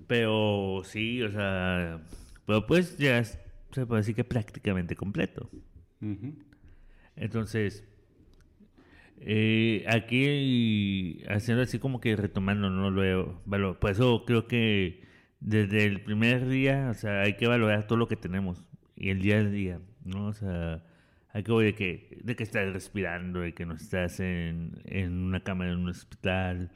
Pero 0.08 0.82
sí, 0.84 1.22
o 1.22 1.32
sea, 1.32 2.02
pero 2.46 2.68
pues 2.68 2.98
ya 2.98 3.24
se 3.24 3.86
puede 3.86 4.02
decir 4.02 4.16
que 4.16 4.26
prácticamente 4.26 4.96
completo. 4.96 5.50
Entonces, 7.16 7.86
eh, 9.24 9.86
aquí 9.88 11.24
haciendo 11.30 11.64
así 11.64 11.80
como 11.80 12.02
que 12.02 12.16
retomando, 12.16 12.70
¿no? 12.70 12.90
Lo, 12.90 13.80
por 13.80 13.92
eso 13.92 14.26
creo 14.26 14.48
que 14.48 15.02
desde 15.40 15.86
el 15.86 16.02
primer 16.02 16.48
día, 16.48 16.90
o 16.92 16.94
sea, 16.94 17.22
hay 17.22 17.34
que 17.36 17.48
valorar 17.48 17.88
todo 17.88 17.98
lo 17.98 18.08
que 18.08 18.16
tenemos 18.16 18.64
y 18.96 19.10
el 19.10 19.22
día 19.22 19.38
a 19.38 19.44
día, 19.44 19.80
¿no? 20.06 20.28
O 20.28 20.34
sea, 20.34 20.84
hay 21.34 21.44
que 21.44 21.54
de 21.54 21.76
que, 21.76 22.18
de 22.24 22.36
que 22.36 22.44
estás 22.44 22.72
respirando, 22.74 23.42
de 23.42 23.54
que 23.54 23.66
no 23.66 23.76
estás 23.76 24.20
en, 24.20 24.82
en 24.86 25.14
una 25.14 25.42
cama 25.42 25.68
en 25.68 25.78
un 25.78 25.90
hospital, 25.90 26.72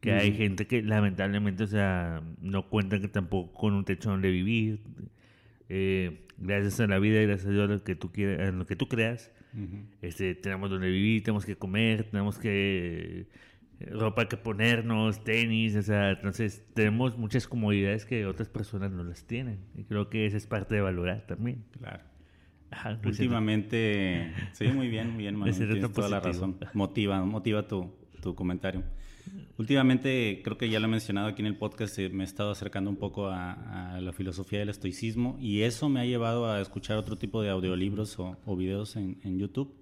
que 0.00 0.12
hay 0.12 0.32
gente 0.34 0.66
que 0.66 0.82
lamentablemente, 0.82 1.64
o 1.64 1.66
sea, 1.66 2.22
no 2.40 2.68
cuentan 2.68 3.00
que 3.00 3.08
tampoco 3.08 3.52
con 3.52 3.74
un 3.74 3.84
techo 3.84 4.10
donde 4.10 4.30
vivir. 4.30 4.80
Eh, 5.68 6.26
gracias 6.38 6.80
a 6.80 6.86
la 6.86 6.98
vida 6.98 7.20
y 7.22 7.26
gracias 7.26 7.48
a 7.48 7.50
Dios 7.50 7.68
lo 7.68 7.82
que 7.82 7.96
tú 7.96 8.12
quieras, 8.12 8.54
lo 8.54 8.66
que 8.66 8.76
tú 8.76 8.88
creas, 8.88 9.32
este, 10.02 10.34
tenemos 10.34 10.70
donde 10.70 10.88
vivir, 10.88 11.22
tenemos 11.22 11.44
que 11.44 11.56
comer, 11.56 12.04
tenemos 12.04 12.38
que 12.38 13.26
eh, 13.80 13.90
ropa 13.90 14.28
que 14.28 14.36
ponernos, 14.36 15.22
tenis, 15.24 15.76
o 15.76 15.82
sea, 15.82 16.10
entonces 16.12 16.64
tenemos 16.74 17.18
muchas 17.18 17.46
comodidades 17.46 18.06
que 18.06 18.26
otras 18.26 18.48
personas 18.48 18.90
no 18.92 19.04
las 19.04 19.26
tienen. 19.26 19.60
Y 19.74 19.84
creo 19.84 20.08
que 20.08 20.26
esa 20.26 20.36
es 20.36 20.46
parte 20.46 20.74
de 20.74 20.80
valorar 20.80 21.26
también. 21.26 21.64
Claro. 21.78 22.04
Últimamente, 23.04 24.32
sí, 24.52 24.66
muy 24.68 24.88
bien, 24.88 25.10
muy 25.10 25.22
bien, 25.22 25.40
Tienes 25.56 25.92
toda 25.92 26.08
la 26.08 26.20
razón. 26.20 26.58
Motiva, 26.74 27.24
motiva 27.24 27.66
tu, 27.66 27.94
tu, 28.20 28.34
comentario. 28.34 28.82
Últimamente, 29.58 30.40
creo 30.44 30.58
que 30.58 30.68
ya 30.68 30.80
lo 30.80 30.86
he 30.86 30.90
mencionado 30.90 31.28
aquí 31.28 31.42
en 31.42 31.46
el 31.46 31.56
podcast, 31.56 31.98
eh, 31.98 32.10
me 32.10 32.24
he 32.24 32.26
estado 32.26 32.50
acercando 32.50 32.90
un 32.90 32.96
poco 32.96 33.28
a, 33.28 33.98
la 34.00 34.12
filosofía 34.12 34.58
del 34.58 34.68
estoicismo 34.68 35.36
y 35.40 35.62
eso 35.62 35.88
me 35.88 36.00
ha 36.00 36.04
llevado 36.04 36.50
a 36.50 36.60
escuchar 36.60 36.98
otro 36.98 37.16
tipo 37.16 37.42
de 37.42 37.50
audiolibros 37.50 38.18
o, 38.18 38.36
o 38.44 38.56
videos 38.56 38.96
en, 38.96 39.18
en, 39.24 39.38
YouTube. 39.38 39.74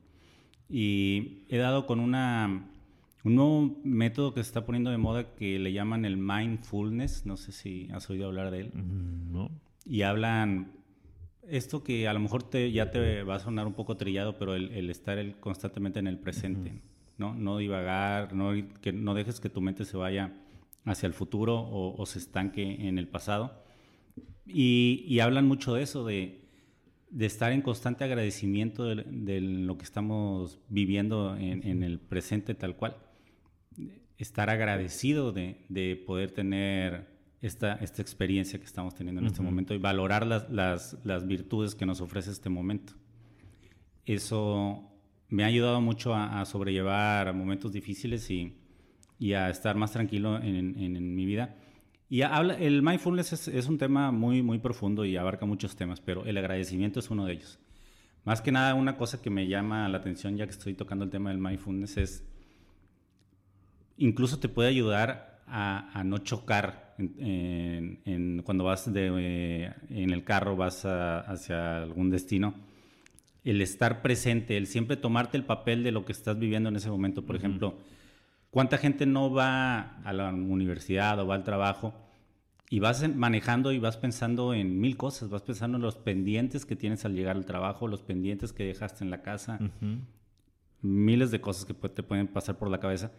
Y 0.69 1.45
he 1.49 1.59
dado 1.59 1.87
con 1.87 2.01
una, 2.01 2.71
un 3.25 3.35
nuevo 3.35 3.81
método 3.85 4.33
que 4.33 4.43
se 4.43 4.49
está 4.49 4.65
poniendo 4.65 4.91
de 4.91 4.99
moda 4.99 5.35
que 5.35 5.59
le 5.59 5.73
llaman 5.73 6.05
el 6.05 6.17
mindfulness. 6.17 7.27
No 7.27 7.37
sé 7.37 7.53
si 7.53 7.89
has 7.93 8.09
oído 8.11 8.27
hablar 8.27 8.51
de 8.51 8.61
él. 8.61 8.71
Mm, 8.75 9.33
no. 9.33 9.51
Y 9.85 10.03
hablan 10.03 10.73
esto 11.49 11.83
que 11.83 12.09
a 12.09 12.13
lo 12.13 12.21
mejor 12.21 12.43
te, 12.43 12.71
ya 12.73 12.91
te 12.91 13.23
va 13.23 13.37
a 13.37 13.41
sonar 13.41 13.67
un 13.67 13.75
poco 13.75 13.97
trillado, 13.97 14.39
pero 14.39 14.55
el, 14.55 14.91
estar 14.91 15.19
constantemente 15.41 15.99
en 15.99 16.07
el 16.07 16.19
presente, 16.19 16.81
¿no? 17.19 17.35
No 17.35 17.59
divagar, 17.59 18.35
no, 18.35 18.53
que 18.81 18.93
no 18.93 19.15
dejes 19.15 19.41
que 19.41 19.51
tu 19.51 19.61
mente 19.61 19.85
se 19.85 19.97
vaya 19.97 20.33
hacia 20.85 21.07
el 21.07 21.15
futuro 21.15 21.67
o, 21.71 22.05
se 22.07 22.19
estanque 22.19 22.89
en 22.89 22.99
el 22.99 23.09
pasado. 23.09 23.65
Y, 24.47 25.19
hablan 25.21 25.47
mucho 25.47 25.75
de 25.75 25.83
eso, 25.83 26.05
de, 26.05 26.43
estar 27.19 27.53
en 27.53 27.63
constante 27.63 28.05
agradecimiento 28.05 28.85
de, 28.85 29.41
lo 29.41 29.79
que 29.79 29.85
estamos 29.85 30.59
viviendo 30.69 31.37
en, 31.37 31.83
el 31.83 31.99
presente 31.99 32.55
tal 32.55 32.77
cual. 32.77 32.97
Estar 34.19 34.51
agradecido 34.51 35.33
de 35.33 36.03
poder 36.07 36.31
tener 36.31 37.15
esta, 37.47 37.75
esta 37.75 38.01
experiencia 38.01 38.59
que 38.59 38.65
estamos 38.65 38.95
teniendo 38.95 39.21
en 39.21 39.27
este 39.27 39.43
momento 39.43 39.75
y 39.75 39.79
valorar 39.79 40.27
las, 40.27 40.49
las, 40.51 40.97
las, 41.05 41.27
virtudes 41.27 41.75
que 41.75 41.85
nos 41.85 42.01
ofrece 42.01 42.31
este 42.31 42.49
momento. 42.49 42.95
Eso 44.07 44.94
me 45.35 45.43
ha 45.43 45.49
ayudado 45.49 45.81
mucho 45.81 46.15
a, 46.15 46.45
sobrellevar 46.45 47.35
momentos 47.35 47.73
difíciles 47.73 48.31
y, 48.31 48.57
y, 49.19 49.33
a 49.33 49.51
estar 49.51 49.75
más 49.75 49.91
tranquilo 49.91 50.41
en, 50.41 50.79
en, 50.79 51.15
mi 51.17 51.27
vida. 51.27 51.57
Y 52.09 52.23
habla, 52.23 52.55
el 52.55 52.83
mindfulness 52.83 53.33
es, 53.33 53.49
es, 53.49 53.67
un 53.67 53.77
tema 53.77 54.13
muy, 54.13 54.43
muy 54.43 54.61
profundo 54.61 55.05
y 55.05 55.17
abarca 55.17 55.45
muchos 55.45 55.75
temas, 55.75 56.01
pero 56.01 56.25
el 56.25 56.39
agradecimiento 56.39 57.01
es 57.01 57.11
uno 57.11 57.27
de 57.27 57.33
ellos. 57.33 57.59
Más 58.23 58.43
que 58.43 58.53
nada, 58.53 58.75
una 58.75 58.97
cosa 58.97 59.21
que 59.21 59.29
me 59.29 59.49
llama 59.49 59.89
la 59.89 59.99
atención 59.99 60.37
ya 60.37 60.45
que 60.45 60.53
estoy 60.53 60.75
tocando 60.75 61.05
el 61.05 61.11
tema 61.11 61.31
del 61.31 61.41
mindfulness 61.41 61.97
es, 61.97 62.25
incluso 63.97 64.39
te 64.39 64.49
puede 64.49 64.69
ayudar 64.69 65.43
a, 65.49 66.03
no 66.05 66.19
chocar 66.19 66.95
en, 66.97 68.41
cuando 68.45 68.63
vas 68.63 68.93
de, 68.93 69.11
eh, 69.19 69.75
en 69.91 70.11
el 70.11 70.23
carro, 70.23 70.55
vas 70.55 70.85
hacia 70.85 71.83
algún 71.83 72.09
destino, 72.11 72.55
el 73.45 73.61
estar 73.61 74.03
presente, 74.03 74.57
el 74.57 74.67
siempre 74.67 74.97
tomarte 74.97 75.37
el 75.37 75.45
papel 75.45 75.83
de 75.83 75.93
lo 75.93 76.05
que 76.05 76.13
estás 76.13 76.39
viviendo 76.39 76.69
en 76.69 76.77
ese 76.77 76.91
momento. 76.91 77.25
Por 77.25 77.37
ejemplo, 77.37 77.79
¿cuánta 78.51 78.79
gente 78.79 79.07
no 79.07 79.33
va 79.33 80.01
a 80.03 80.13
la 80.13 80.33
universidad 80.33 81.21
o 81.21 81.27
va 81.27 81.35
al 81.35 81.45
trabajo 81.45 81.95
y 82.71 82.81
vas 82.81 83.07
manejando 83.15 83.73
y 83.73 83.79
vas 83.79 83.97
pensando 83.97 84.55
en 84.55 84.81
mil 84.81 84.97
cosas? 84.97 85.29
Vas 85.29 85.43
pensando 85.43 85.77
en 85.77 85.83
los 85.83 85.97
pendientes 85.97 86.65
que 86.65 86.77
tienes 86.77 87.05
al 87.05 87.15
llegar 87.15 87.37
al 87.37 87.45
trabajo, 87.45 87.87
los 87.87 88.03
pendientes 88.03 88.53
que 88.53 88.65
dejaste 88.65 89.05
en 89.05 89.11
la 89.11 89.23
casa, 89.23 89.59
miles 90.81 91.31
de 91.31 91.41
cosas 91.41 91.67
que 91.67 91.75
te 91.75 92.03
pueden 92.03 92.29
pasar 92.29 92.57
por 92.57 92.71
la 92.71 92.81
cabeza 92.81 93.13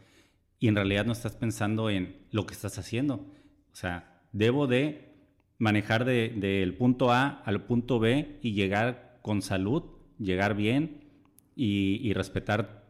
y 0.59 0.67
en 0.67 0.75
realidad 0.75 1.05
no 1.05 1.11
estás 1.11 1.35
pensando 1.35 1.89
en 1.89 2.15
lo 2.31 2.45
que 2.45 2.53
estás 2.53 2.77
haciendo 2.79 3.25
o 3.75 3.77
sea, 3.77 4.21
debo 4.31 4.67
de 4.67 5.11
manejar 5.57 6.05
del 6.05 6.39
de, 6.39 6.75
punto 6.79 7.11
A 7.11 7.41
al 7.43 7.65
punto 7.65 7.99
B 7.99 8.39
y 8.41 8.53
llegar 8.53 9.19
con 9.21 9.41
salud, 9.41 9.83
llegar 10.19 10.55
bien 10.55 11.01
y, 11.55 12.13
respetar 12.13 12.83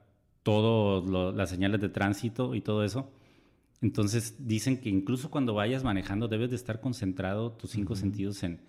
todas 0.44 1.36
las 1.36 1.50
señales 1.50 1.82
de 1.82 1.90
tránsito 1.90 2.56
y 2.56 2.62
todo 2.62 2.84
eso. 2.84 3.12
Entonces 3.82 4.48
dicen 4.48 4.80
que 4.80 4.90
incluso 4.90 5.30
cuando 5.30 5.54
vayas 5.54 5.84
manejando 5.84 6.28
debes 6.28 6.50
de 6.50 6.56
estar 6.56 6.80
concentrado 6.80 7.52
tus 7.52 7.72
cinco 7.72 7.96
sentidos 7.96 8.44
en 8.44 8.60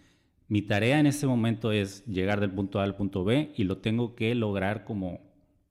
mi 0.48 0.62
tarea 0.62 1.00
en 1.00 1.06
este 1.06 1.26
momento 1.26 1.72
es 1.72 2.04
llegar 2.06 2.40
del 2.40 2.52
punto 2.52 2.80
A 2.80 2.84
al 2.84 2.96
punto 2.96 3.24
B 3.24 3.52
y 3.56 3.64
lo 3.64 3.78
tengo 3.78 4.14
que 4.14 4.34
lograr 4.34 4.84
como, 4.84 5.20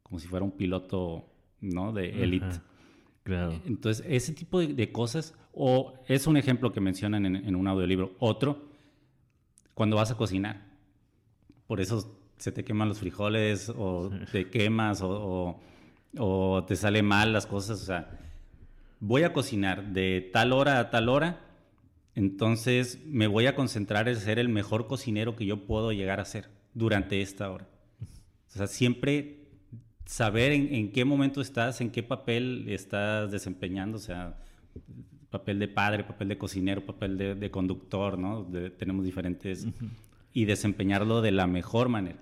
como 0.04 0.20
si 0.20 0.27
fuera 0.27 0.44
un 0.44 0.51
piloto 0.51 1.25
¿no? 1.62 1.94
de 1.94 2.24
élite. 2.24 2.60
Claro. 3.24 3.60
Entonces, 3.65 4.06
ese 4.08 4.34
tipo 4.34 4.60
de, 4.60 4.92
cosas, 4.92 5.34
o 5.54 5.94
es 6.08 6.27
un 6.27 6.38
ejemplo 6.38 6.72
que 6.74 6.82
mencionan 6.82 7.25
en, 7.25 7.56
un 7.56 7.68
audiolibro. 7.68 8.13
Otro, 8.20 8.70
cuando 9.74 9.96
vas 9.96 10.12
a 10.12 10.18
cocinar. 10.18 10.63
Por 11.65 11.82
eso 11.82 12.20
se 12.38 12.51
te 12.51 12.63
queman 12.63 12.89
los 12.89 13.00
frijoles 13.00 13.70
o 13.70 14.12
te 14.32 14.50
quemas 14.50 15.01
o, 15.01 15.60
o, 16.18 16.63
te 16.65 16.75
sale 16.75 17.01
mal 17.01 17.34
las 17.34 17.46
cosas. 17.46 17.82
O 17.82 17.86
sea, 17.86 18.20
voy 19.00 19.24
a 19.24 19.34
cocinar 19.34 19.94
de 19.94 20.30
tal 20.34 20.54
hora 20.54 20.80
a 20.80 20.89
tal 20.89 21.10
hora, 21.10 21.42
entonces 22.13 23.00
me 23.06 23.27
voy 23.27 23.48
a 23.48 23.56
concentrar 23.56 24.08
en 24.08 24.18
ser 24.18 24.39
el 24.39 24.50
mejor 24.50 24.88
cocinero 24.88 25.36
que 25.36 25.46
yo 25.46 25.65
puedo 25.65 25.92
llegar 25.92 26.20
a 26.20 26.25
ser 26.25 26.50
durante 26.74 27.22
esta 27.22 27.50
hora. 27.51 27.68
O 28.48 28.58
sea, 28.58 28.68
siempre 28.68 29.46
saber 30.06 30.51
en, 30.51 30.92
qué 30.92 31.04
momento 31.04 31.42
estás, 31.42 31.82
en 31.82 31.89
qué 31.89 32.04
papel 32.04 32.65
estás 32.70 33.32
desempeñando, 33.32 33.98
o 33.98 34.01
sea, 34.01 34.38
papel 35.30 35.60
de 35.60 35.68
padre, 35.68 36.04
papel 36.04 36.30
de 36.30 36.38
cocinero, 36.38 36.86
papel 36.86 37.18
de, 37.18 37.51
conductor, 37.51 38.18
¿no? 38.18 38.48
tenemos 38.77 39.04
diferentes... 39.04 39.68
Y 40.36 40.46
desempeñarlo 40.46 41.22
de 41.22 41.32
la 41.32 41.48
mejor 41.48 41.89
manera, 41.89 42.22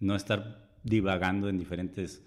no 0.00 0.16
estar 0.16 0.68
divagando 0.82 1.48
en 1.48 1.56
diferentes 1.56 2.22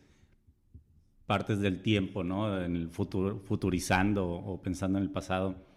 partes 1.28 1.60
del 1.60 1.82
tiempo, 1.82 2.24
¿no? 2.24 2.64
En 2.64 2.76
el 2.76 2.90
futuro, 2.90 3.42
futurizando 3.46 4.26
o 4.28 4.62
pensando 4.62 4.98
en 4.98 5.04
el 5.04 5.12
pasado. 5.12 5.68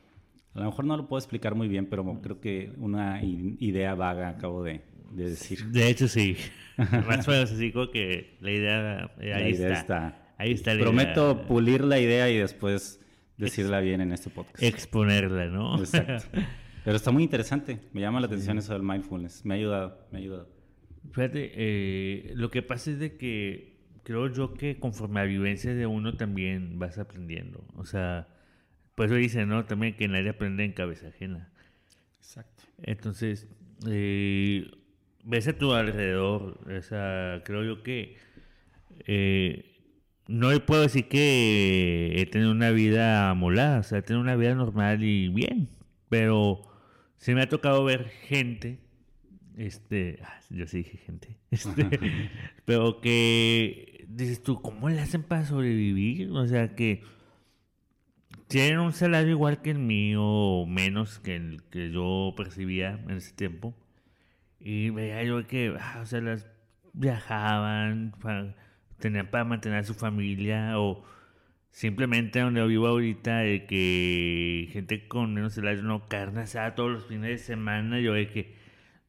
A 0.55 0.61
lo 0.61 0.67
mejor 0.67 0.85
no 0.85 0.97
lo 0.97 1.09
puedo 1.09 1.19
explicar 1.19 1.55
muy 1.57 1.69
bien, 1.69 1.87
pero 1.87 2.05
creo 2.23 2.41
que 2.41 2.73
una 2.79 3.21
idea 3.23 3.95
vaga 3.97 4.29
acabo 4.29 4.63
de, 4.63 4.83
decir. 5.11 5.67
De 5.67 5.89
hecho, 5.91 6.07
sí. 6.07 6.37
Más 6.79 7.27
o 7.27 7.33
menos 7.33 7.53
así 7.53 7.73
como 7.73 7.91
que 7.91 8.39
la 8.41 8.51
idea, 8.53 9.11
eh, 9.21 9.35
ahí 9.35 9.53
está. 9.53 10.35
Ahí 10.39 10.53
está 10.53 10.79
Prometo 10.79 11.45
pulir 11.47 11.85
la 11.85 11.99
idea 11.99 12.31
y 12.31 12.39
después 12.39 12.99
decirla 13.37 13.81
bien 13.81 14.01
en 14.01 14.13
este 14.13 14.31
podcast. 14.31 14.63
Exponerla, 14.63 15.47
¿no? 15.47 15.79
Exacto. 15.79 16.39
Pero 16.85 16.97
está 16.97 17.11
muy 17.11 17.23
interesante. 17.23 17.81
Me 17.93 18.01
llama 18.01 18.21
la 18.21 18.27
atención 18.27 18.59
eso 18.59 18.73
del 18.73 18.83
mindfulness. 18.83 19.45
Me 19.45 19.55
ha 19.55 19.57
ayudado, 19.59 20.07
me 20.11 20.19
ha 20.19 20.21
ayudado. 20.21 20.49
Fíjate, 21.13 21.53
eh, 21.55 22.33
lo 22.35 22.51
que 22.51 22.63
pasa 22.63 22.91
es 22.91 22.99
de 22.99 23.17
que 23.17 23.79
creo 24.03 24.29
yo 24.29 24.55
que 24.55 24.79
conforme 24.79 25.21
a 25.21 25.25
vivencias 25.25 25.77
de 25.77 25.87
uno 25.87 26.17
también 26.17 26.79
vas 26.79 26.99
aprendiendo. 26.99 27.65
O 27.77 27.85
sea, 27.85 28.29
por 28.95 29.07
eso 29.07 29.15
dicen, 29.15 29.49
¿no? 29.49 29.65
También 29.65 29.97
que 29.97 30.09
nadie 30.09 30.31
aprende 30.31 30.65
en 30.65 30.73
cabeza 30.73 31.09
ajena. 31.09 31.53
Exacto. 32.19 32.65
Entonces, 32.83 33.49
eh, 33.87 34.71
ves 35.25 35.49
a 35.49 35.59
tu 35.59 35.73
alrededor. 35.73 36.61
O 36.67 36.83
sea, 36.83 37.43
creo 37.45 37.65
yo 37.65 37.83
que 37.83 38.17
eh, 39.07 39.71
no 40.29 40.49
puedo 40.61 40.83
decir 40.83 41.09
que 41.09 42.15
he 42.17 42.27
tenido 42.27 42.53
una 42.53 42.71
vida 42.71 43.35
molada, 43.35 43.81
o 43.81 43.83
sea, 43.83 43.99
he 43.99 44.03
tenido 44.03 44.23
una 44.23 44.37
vida 44.37 44.55
normal 44.55 45.03
y 45.03 45.29
bien, 45.29 45.69
pero 46.09 46.70
sí 47.21 47.35
me 47.35 47.43
ha 47.43 47.49
tocado 47.49 47.85
ver 47.85 48.09
gente, 48.09 48.81
este, 49.57 50.19
ah, 50.25 50.41
yo 50.49 50.67
sí 50.67 50.79
dije 50.79 50.99
gente, 50.99 51.39
este, 51.51 51.89
pero 52.65 53.01
que 53.01 54.07
dices 54.09 54.43
tú, 54.43 54.61
¿cómo 54.61 54.89
le 54.89 55.01
hacen 55.01 55.23
para 55.23 55.45
sobrevivir? 55.45 56.31
O 56.31 56.47
sea, 56.49 56.75
que 56.75 57.03
tienen 58.49 58.81
un 58.81 58.93
salario 58.93 59.31
igual 59.31 59.63
que 59.63 59.71
el 59.71 59.79
mío, 59.79 60.25
o 60.25 60.67
menos 60.67 61.21
que 61.21 61.37
el 61.37 61.63
que 61.71 61.93
yo 61.93 62.35
percibía 62.37 62.99
en 63.09 63.13
ese 63.13 63.33
tiempo. 63.33 63.75
Y 64.59 64.91
veía 64.91 65.23
yo 65.23 65.47
que, 65.47 65.77
ah, 65.79 66.01
o 66.03 66.07
sea, 66.07 66.21
las 66.21 66.47
viajaban, 66.93 68.15
tenían 68.99 69.31
para 69.31 69.45
mantener 69.45 69.79
a 69.79 69.85
su 69.85 69.95
familia, 69.95 70.79
o 70.81 71.05
simplemente 71.71 72.41
donde 72.41 72.67
vivo 72.67 72.87
ahorita, 72.89 73.39
de 73.39 73.67
que 73.67 74.69
gente 74.73 75.07
con 75.09 75.35
menos 75.35 75.55
salario, 75.55 75.83
no, 75.83 76.09
carne 76.09 76.43
asada 76.43 76.75
todos 76.75 76.91
los 76.91 77.07
fines 77.07 77.31
de 77.31 77.39
semana, 77.39 78.01
yo 78.01 78.15
de 78.15 78.29
que, 78.29 78.57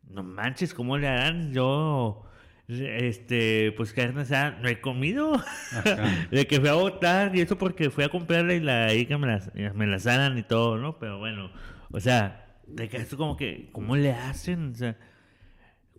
no 0.09 0.23
manches, 0.23 0.73
¿cómo 0.73 0.97
le 0.97 1.07
harán? 1.07 1.53
Yo, 1.53 2.25
este, 2.67 3.71
pues 3.73 3.93
carne 3.93 4.21
asada, 4.21 4.59
no 4.61 4.69
he 4.69 4.79
comido, 4.79 5.41
de 6.31 6.47
que 6.47 6.59
fui 6.59 6.69
a 6.69 6.73
votar, 6.73 7.35
y 7.35 7.41
eso 7.41 7.57
porque 7.57 7.89
fui 7.89 8.03
a 8.03 8.09
comprarla 8.09 8.53
y 8.53 8.59
la 8.59 8.85
ahí 8.85 9.05
que 9.05 9.17
me 9.17 9.27
la, 9.27 9.73
me 9.73 10.39
y 10.39 10.43
todo, 10.43 10.77
¿no? 10.77 10.99
Pero 10.99 11.19
bueno, 11.19 11.51
o 11.91 11.99
sea, 11.99 12.59
de 12.67 12.89
que 12.89 12.97
esto 12.97 13.17
como 13.17 13.37
que, 13.37 13.69
¿cómo 13.71 13.95
le 13.95 14.13
hacen? 14.13 14.71
O 14.71 14.75
sea, 14.75 14.97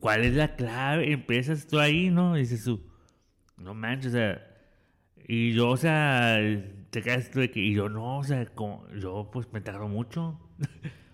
¿cuál 0.01 0.25
es 0.25 0.35
la 0.35 0.55
clave? 0.57 1.13
Empiezas 1.13 1.67
tú 1.67 1.79
ahí, 1.79 2.11
¿no? 2.11 2.35
dices 2.35 2.65
tú, 2.65 2.83
no 3.57 3.75
manches, 3.75 4.15
o 4.15 4.17
sea, 4.17 4.52
y 5.27 5.53
yo, 5.53 5.71
o 5.71 5.77
sea, 5.77 6.39
te 6.91 7.03
quedas 7.03 7.33
de 7.33 7.51
que, 7.51 7.61
y 7.61 7.75
yo 7.75 7.89
no, 7.89 8.19
o 8.19 8.25
sea, 8.25 8.47
como, 8.47 8.87
yo 9.01 9.31
pues 9.33 9.47
me 9.53 9.61
tardo 9.61 9.89
mucho. 9.89 10.39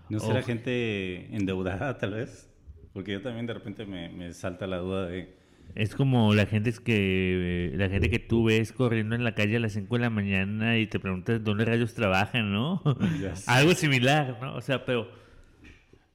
¿No 0.09 0.21
será 0.21 0.43
gente 0.43 1.35
endeudada 1.35 1.99
tal 1.99 2.15
vez? 2.15 2.51
Porque 2.93 3.13
yo 3.13 3.23
también 3.23 3.47
de 3.47 3.55
repente 3.55 3.87
me, 3.87 4.09
me 4.09 4.33
salta 4.33 4.67
la 4.67 4.79
duda 4.79 5.07
de... 5.07 5.37
Es 5.75 5.95
como 5.95 6.35
la 6.35 6.47
gente 6.47 6.71
es 6.71 6.81
que 6.81 7.73
la 7.77 7.89
gente 7.89 8.11
que 8.11 8.19
tú 8.19 8.45
ves 8.45 8.73
corriendo 8.73 9.15
en 9.15 9.23
la 9.23 9.35
calle 9.35 9.57
a 9.57 9.61
las 9.61 9.75
5 9.75 9.95
de 9.95 10.01
la 10.01 10.11
mañana 10.11 10.79
y 10.79 10.87
te 10.87 10.99
preguntas 10.99 11.45
dónde 11.45 11.67
rayos 11.67 11.95
trabajan, 11.95 12.53
¿no? 12.53 12.83
Algo 13.47 13.75
similar, 13.75 14.39
¿no? 14.41 14.57
O 14.57 14.63
sea, 14.63 14.85
pero 14.85 15.09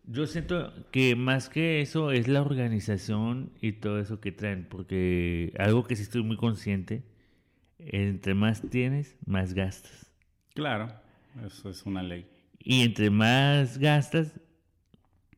yo 0.06 0.28
siento 0.28 0.74
que 0.92 1.16
más 1.16 1.50
que 1.50 1.82
eso 1.82 2.12
es 2.12 2.28
la 2.28 2.42
organización 2.42 3.52
y 3.62 3.74
todo 3.74 4.00
eso 4.00 4.20
que 4.20 4.32
traen, 4.32 4.66
porque 4.70 5.54
algo 5.58 5.86
que 5.86 5.96
sí 5.96 6.04
estoy 6.04 6.24
muy 6.24 6.36
consciente, 6.36 7.04
entre 7.88 8.34
más 8.34 8.62
tienes, 8.70 9.18
más 9.26 9.54
gastas. 9.54 10.12
Claro, 10.54 10.88
eso 11.46 11.70
es 11.70 11.86
una 11.86 12.04
ley. 12.04 12.26
Y 12.60 12.82
entre 12.82 13.10
más 13.10 13.78
gastas, 13.78 14.40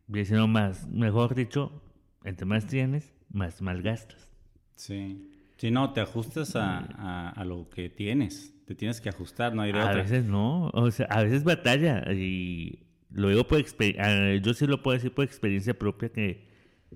diciendo 0.08 0.48
más, 0.48 0.88
mejor 0.88 1.36
dicho, 1.36 1.82
entre 2.24 2.46
más 2.46 2.68
tienes, 2.68 3.14
más 3.30 3.62
mal 3.62 3.82
gastas. 3.82 4.30
Sí. 4.76 5.32
Si 5.58 5.72
no, 5.72 5.94
te 5.94 6.02
ajustas 6.02 6.56
a, 6.56 7.30
a, 7.30 7.46
lo 7.46 7.70
que 7.70 7.90
tienes. 7.90 8.54
Te 8.66 8.76
tienes 8.76 9.00
que 9.00 9.10
ajustar, 9.10 9.56
no 9.56 9.62
hay 9.62 9.72
de 9.72 9.80
A 9.80 9.94
veces 9.94 10.26
no, 10.26 10.70
o 10.74 10.92
sea, 10.92 11.06
a 11.06 11.24
veces 11.24 11.44
batalla 11.44 12.04
y 12.12 12.80
lo 13.10 13.30
digo 13.30 13.48
por 13.48 13.60
experiencia, 13.60 14.36
yo 14.36 14.54
sí 14.54 14.68
lo 14.68 14.84
puedo 14.84 14.96
decir 14.96 15.14
por 15.14 15.24
experiencia 15.24 15.74
propia 15.74 16.10
que 16.10 16.50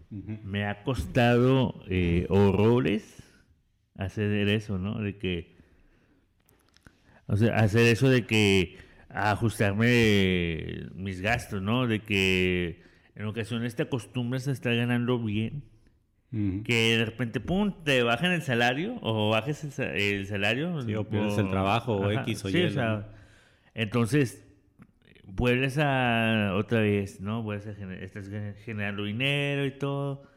me 0.09 0.65
ha 0.65 0.83
costado 0.83 1.81
eh, 1.87 2.25
horrores 2.29 3.18
hacer 3.99 4.47
eso, 4.49 4.77
¿no? 4.77 4.99
De 4.99 5.17
que, 5.17 5.55
o 7.27 7.35
sea, 7.37 7.55
hacer 7.57 7.85
eso 7.87 8.09
de 8.09 8.25
que 8.25 8.77
ajustarme 9.09 10.87
mis 10.95 11.21
gastos, 11.21 11.61
¿no? 11.61 11.87
De 11.87 11.99
que 11.99 12.81
en 13.15 13.25
ocasiones 13.25 13.75
te 13.75 13.83
acostumbras 13.83 14.47
a 14.47 14.51
estar 14.51 14.75
ganando 14.75 15.19
bien, 15.19 15.63
que 16.63 16.97
de 16.97 17.05
repente, 17.05 17.39
pum, 17.39 17.73
te 17.83 18.03
bajan 18.03 18.31
el 18.31 18.43
salario 18.43 18.97
o 19.01 19.31
bajes 19.31 19.79
el, 19.79 20.27
salario. 20.27 20.79
Sí, 20.83 20.93
o 20.95 21.09
pierdes 21.09 21.37
el 21.39 21.49
trabajo 21.49 21.95
o 21.95 22.11
X 22.11 22.45
o 22.45 22.49
Y. 22.49 22.65
O 22.65 22.69
sea, 22.69 23.09
entonces 23.73 24.45
vuelves 25.23 25.79
a 25.79 26.53
otra 26.55 26.81
vez, 26.81 27.19
¿no? 27.19 27.41
Vuelves 27.41 27.67
a 27.67 27.93
estás 27.95 28.29
generando 28.63 29.05
dinero 29.05 29.65
y 29.65 29.71
todo. 29.71 30.28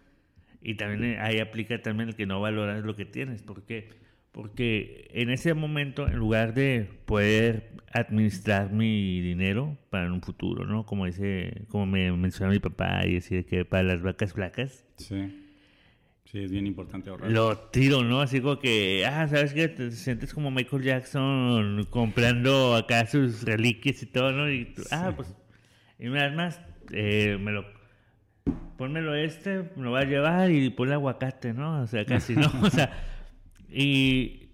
Y 0.62 0.74
también 0.74 1.18
ahí 1.20 1.38
aplica 1.40 1.80
también 1.82 2.10
el 2.10 2.16
que 2.16 2.26
no 2.26 2.40
valoras 2.40 2.84
lo 2.84 2.94
que 2.94 3.04
tienes. 3.04 3.42
¿Por 3.42 3.64
qué? 3.64 3.88
Porque 4.30 5.08
en 5.12 5.30
ese 5.30 5.52
momento, 5.54 6.08
en 6.08 6.16
lugar 6.16 6.54
de 6.54 6.88
poder 7.04 7.72
administrar 7.92 8.72
mi 8.72 9.20
dinero 9.20 9.76
para 9.90 10.10
un 10.10 10.22
futuro, 10.22 10.64
¿no? 10.64 10.86
Como 10.86 11.04
dice, 11.04 11.64
como 11.68 11.86
me 11.86 12.10
menciona 12.12 12.50
mi 12.50 12.58
papá 12.58 13.06
y 13.06 13.14
decir 13.14 13.44
que 13.44 13.64
para 13.64 13.82
las 13.82 14.02
vacas 14.02 14.32
flacas. 14.32 14.86
Sí. 14.96 15.38
Sí, 16.24 16.44
es 16.44 16.50
bien 16.50 16.66
importante 16.66 17.10
ahorrar. 17.10 17.30
Lo 17.30 17.58
tiro, 17.58 18.04
¿no? 18.04 18.22
Así 18.22 18.40
como 18.40 18.58
que, 18.58 19.04
ah, 19.04 19.28
¿sabes 19.28 19.52
qué? 19.52 19.68
Te 19.68 19.90
sientes 19.90 20.32
como 20.32 20.50
Michael 20.50 20.82
Jackson 20.82 21.86
comprando 21.90 22.74
acá 22.74 23.06
sus 23.06 23.42
reliquias 23.42 24.02
y 24.02 24.06
todo, 24.06 24.32
¿no? 24.32 24.50
Y 24.50 24.64
tú, 24.64 24.82
ah, 24.90 25.12
pues, 25.14 25.36
y 25.98 26.08
más, 26.08 26.58
eh, 26.90 27.36
me 27.38 27.52
lo, 27.52 27.66
pónmelo 28.76 29.14
este, 29.14 29.70
me 29.76 29.84
lo 29.84 29.92
va 29.92 30.00
a 30.00 30.04
llevar 30.04 30.50
y 30.50 30.70
ponle 30.70 30.94
aguacate, 30.94 31.52
¿no? 31.52 31.82
O 31.82 31.86
sea, 31.86 32.04
casi, 32.04 32.34
¿no? 32.34 32.50
o 32.62 32.70
sea, 32.70 32.90
y 33.68 34.50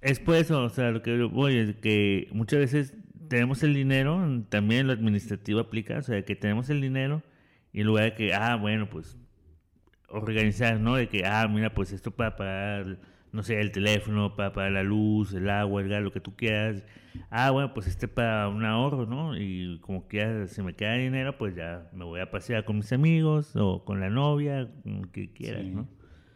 es 0.00 0.18
por 0.18 0.36
eso, 0.36 0.62
o 0.64 0.70
sea, 0.70 0.90
lo 0.90 1.02
que 1.02 1.22
voy 1.24 1.56
es 1.56 1.76
que 1.76 2.28
muchas 2.32 2.58
veces 2.58 2.94
tenemos 3.28 3.62
el 3.62 3.74
dinero, 3.74 4.44
también 4.48 4.86
lo 4.86 4.92
administrativo 4.92 5.60
aplica, 5.60 5.98
o 5.98 6.02
sea, 6.02 6.24
que 6.24 6.34
tenemos 6.34 6.68
el 6.70 6.80
dinero 6.80 7.22
y 7.72 7.80
en 7.80 7.86
lugar 7.86 8.04
de 8.04 8.14
que, 8.14 8.34
ah, 8.34 8.56
bueno, 8.56 8.90
pues 8.90 9.16
organizar, 10.08 10.80
¿no? 10.80 10.96
De 10.96 11.08
que, 11.08 11.24
ah, 11.24 11.46
mira, 11.48 11.72
pues 11.72 11.92
esto 11.92 12.10
para 12.10 12.36
pagar, 12.36 12.98
no 13.32 13.42
sé, 13.42 13.60
el 13.60 13.70
teléfono, 13.70 14.34
para 14.36 14.52
pagar 14.52 14.72
la 14.72 14.82
luz, 14.82 15.32
el 15.34 15.48
agua, 15.48 15.82
el 15.82 15.88
gas, 15.88 16.02
lo 16.02 16.12
que 16.12 16.20
tú 16.20 16.34
quieras. 16.34 16.82
Ah, 17.30 17.50
bueno, 17.50 17.72
pues 17.74 17.86
este 17.86 18.08
para 18.08 18.48
un 18.48 18.64
ahorro, 18.64 19.06
¿no? 19.06 19.36
Y 19.36 19.78
como 19.80 20.08
que 20.08 20.46
si 20.48 20.62
me 20.62 20.74
queda 20.74 20.94
dinero, 20.94 21.36
pues 21.38 21.54
ya 21.54 21.88
me 21.92 22.04
voy 22.04 22.20
a 22.20 22.30
pasear 22.30 22.64
con 22.64 22.76
mis 22.76 22.92
amigos 22.92 23.54
o 23.56 23.84
con 23.84 24.00
la 24.00 24.10
novia, 24.10 24.68
como 24.82 25.10
que 25.10 25.32
quieras, 25.32 25.64
¿no? 25.64 25.88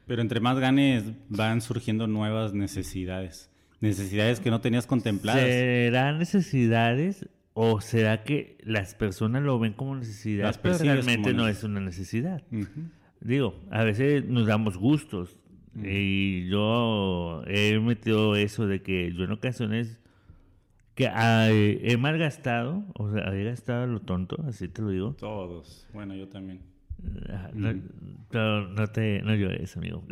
Pero 0.07 0.23
entre 0.23 0.41
más 0.41 0.59
ganes 0.59 1.05
van 1.29 1.61
surgiendo 1.61 2.07
nuevas 2.07 2.53
necesidades. 2.53 3.51
Necesidades 3.81 4.41
que 4.41 4.51
no 4.51 4.61
tenías 4.61 4.87
contempladas. 4.87 5.43
¿Serán 5.43 6.19
necesidades 6.19 7.29
o 7.55 7.81
será 7.81 8.25
que 8.25 8.59
las 8.65 8.95
personas 8.95 9.43
lo 9.43 9.59
ven 9.59 9.73
como 9.73 9.95
necesidad, 9.97 10.59
pero 10.63 10.79
realmente 10.79 11.33
no 11.33 11.49
es 11.49 11.65
una 11.65 11.81
necesidad? 11.81 12.43
digo, 13.21 13.61
a 13.71 13.85
veces 13.85 14.25
nos 14.27 14.47
damos 14.47 14.77
gustos. 14.77 15.39
Y 15.83 16.49
yo 16.49 17.43
he 17.47 17.79
metido 17.81 18.37
eso 18.37 18.67
de 18.67 18.83
que 18.83 19.13
yo 19.13 19.25
en 19.25 19.33
ocasiones 19.33 20.01
que 20.95 21.09
ah, 21.09 21.49
he 21.51 21.97
malgastado, 21.97 22.85
o 22.95 23.11
sea, 23.11 23.35
he 23.35 23.45
gastado 23.45 23.87
lo 23.87 24.01
tonto, 24.01 24.37
así 24.47 24.69
te 24.69 24.83
lo 24.83 24.91
digo. 24.91 25.15
Todos. 25.15 25.87
Bueno, 25.93 26.15
yo 26.15 26.29
también. 26.29 26.61
No, 27.53 27.75
no, 28.33 28.69
no, 28.69 28.87
te 28.89 29.21
no 29.23 29.35
llores, 29.35 29.77
amigo. 29.77 30.05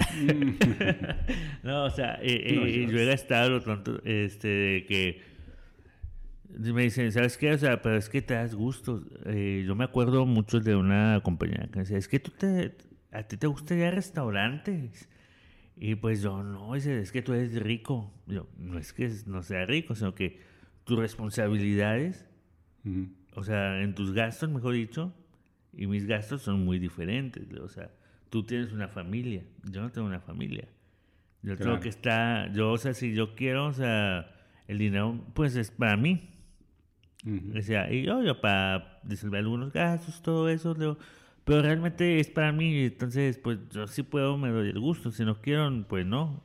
no, 1.63 1.85
o 1.85 1.91
sea, 1.91 2.19
eh, 2.23 2.43
eh, 2.47 2.87
yo 2.91 2.99
he 2.99 3.07
gastado 3.07 3.51
lo 3.51 3.63
tonto, 3.63 4.01
este, 4.05 4.49
de 4.49 4.85
que 4.87 5.23
me 6.59 6.83
dicen, 6.83 7.11
¿sabes 7.13 7.37
qué? 7.37 7.53
O 7.53 7.59
sea, 7.59 7.81
pero 7.81 7.97
es 7.97 8.09
que 8.09 8.21
te 8.23 8.35
das 8.35 8.55
gusto. 8.55 9.03
Eh, 9.27 9.65
yo 9.67 9.75
me 9.75 9.85
acuerdo 9.85 10.27
mucho 10.27 10.61
de 10.61 10.77
una 10.77 11.21
compañía 11.23 11.69
que 11.73 11.81
decía, 11.81 11.97
es 11.97 12.09
que 12.09 12.21
tú 12.21 12.31
te, 12.33 12.75
a 13.11 13.23
ti 13.23 13.37
te 13.37 13.47
gusta 13.47 13.75
ir 13.75 13.85
a 13.85 13.91
restaurantes. 13.91 15.09
Y 15.85 15.97
pues 15.97 16.23
yo, 16.23 16.45
no, 16.45 16.77
es 16.77 17.11
que 17.11 17.23
tú 17.23 17.33
eres 17.33 17.61
rico. 17.61 18.15
Yo, 18.29 18.47
no 18.57 18.79
es 18.79 18.93
que 18.93 19.11
no 19.27 19.43
sea 19.43 19.67
rico, 19.67 19.97
sino 19.97 20.15
que 20.15 20.39
tus 20.85 20.97
responsabilidades, 20.97 22.25
o 23.35 23.43
sea, 23.43 23.83
en 23.83 23.93
tus 23.93 24.13
gastos, 24.13 24.49
mejor 24.49 24.75
dicho, 24.75 25.13
y 25.73 25.89
mis 25.89 26.07
gastos 26.07 26.43
son 26.43 26.65
muy 26.65 26.79
diferentes. 26.79 27.53
O 27.59 27.69
sea, 27.69 27.91
tú 28.31 28.45
tienes 28.45 28.73
una 28.73 28.87
familia, 28.87 29.43
yo 29.73 29.81
no 29.83 29.91
tengo 29.91 30.07
una 30.07 30.21
familia. 30.21 30.69
Yo 31.43 31.57
creo 31.57 31.81
que 31.81 31.89
está, 31.89 32.47
yo, 32.53 32.71
o 32.71 32.79
sea, 32.79 32.95
si 32.95 33.13
yo 33.13 33.35
quiero, 33.35 33.67
o 33.67 33.73
sea, 33.73 34.33
el 34.69 34.79
dinero, 34.79 35.19
pues 35.35 35.57
es 35.57 35.73
para 35.73 35.97
mí. 35.97 36.31
O 37.59 37.61
sea, 37.61 37.93
y 37.93 38.05
yo, 38.05 38.23
yo 38.23 38.41
para 38.41 39.01
disolver 39.03 39.41
algunos 39.41 39.73
gastos, 39.73 40.23
todo 40.23 40.49
eso, 40.49 40.77
pero 41.45 41.63
realmente 41.63 42.21
es 42.21 42.29
para 42.29 42.53
mí, 42.53 42.85
entonces, 42.85 43.39
pues 43.39 43.59
yo 43.71 43.87
sí 43.87 44.03
puedo, 44.03 44.39
me 44.39 44.51
doy 44.51 44.71
el 44.71 44.79
gusto. 44.79 45.11
Si 45.11 45.25
no 45.25 45.41
quiero, 45.41 45.71
pues 45.89 46.07
no. 46.07 46.43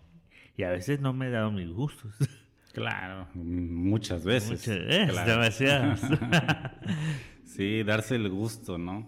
Y 0.55 0.63
a 0.63 0.71
veces 0.71 0.99
no 0.99 1.13
me 1.13 1.27
he 1.27 1.29
dado 1.31 1.51
mis 1.51 1.69
gustos. 1.69 2.13
Claro, 2.73 3.27
muchas 3.33 4.23
veces. 4.23 4.51
Muchas 4.51 4.85
veces, 4.85 5.25
demasiadas. 5.25 5.99
sí, 7.43 7.81
darse 7.81 8.17
el 8.17 8.29
gusto, 8.29 8.77
¿no? 8.77 9.07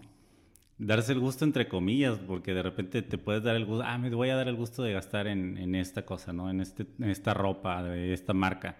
Darse 0.76 1.12
el 1.12 1.20
gusto 1.20 1.44
entre 1.44 1.68
comillas, 1.68 2.18
porque 2.18 2.52
de 2.52 2.64
repente 2.64 3.00
te 3.02 3.16
puedes 3.16 3.44
dar 3.44 3.54
el 3.54 3.66
gusto, 3.66 3.84
ah, 3.86 3.96
me 3.96 4.10
voy 4.10 4.30
a 4.30 4.34
dar 4.34 4.48
el 4.48 4.56
gusto 4.56 4.82
de 4.82 4.92
gastar 4.92 5.28
en, 5.28 5.56
en 5.56 5.76
esta 5.76 6.04
cosa, 6.04 6.32
¿no? 6.32 6.50
En, 6.50 6.60
este, 6.60 6.84
en 6.98 7.10
esta 7.10 7.32
ropa 7.32 7.84
de 7.84 8.12
esta 8.12 8.32
marca. 8.32 8.76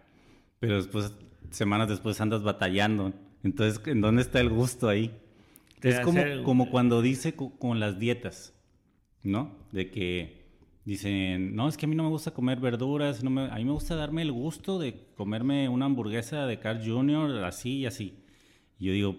Pero 0.58 0.74
después, 0.74 1.14
semanas 1.50 1.88
después 1.88 2.20
andas 2.20 2.42
batallando. 2.42 3.12
Entonces, 3.44 3.80
¿en 3.86 4.00
dónde 4.00 4.22
está 4.22 4.40
el 4.40 4.48
gusto 4.48 4.88
ahí? 4.88 5.16
Es 5.82 6.00
como, 6.00 6.22
como 6.44 6.70
cuando 6.70 7.02
dice 7.02 7.34
con 7.34 7.80
las 7.80 7.98
dietas, 7.98 8.54
¿no? 9.22 9.56
De 9.72 9.90
que 9.90 10.40
Dicen, 10.84 11.54
no, 11.54 11.68
es 11.68 11.76
que 11.76 11.84
a 11.84 11.88
mí 11.88 11.94
no 11.94 12.04
me 12.04 12.08
gusta 12.08 12.30
comer 12.30 12.58
verduras, 12.58 13.22
no 13.22 13.30
me, 13.30 13.42
a 13.42 13.54
mí 13.56 13.64
me 13.64 13.72
gusta 13.72 13.96
darme 13.96 14.22
el 14.22 14.32
gusto 14.32 14.78
de 14.78 15.06
comerme 15.14 15.68
una 15.68 15.84
hamburguesa 15.84 16.46
de 16.46 16.58
Carl 16.58 16.80
Jr. 16.84 17.44
así 17.44 17.78
y 17.78 17.86
así. 17.86 18.24
Y 18.78 18.86
yo 18.86 18.92
digo, 18.94 19.16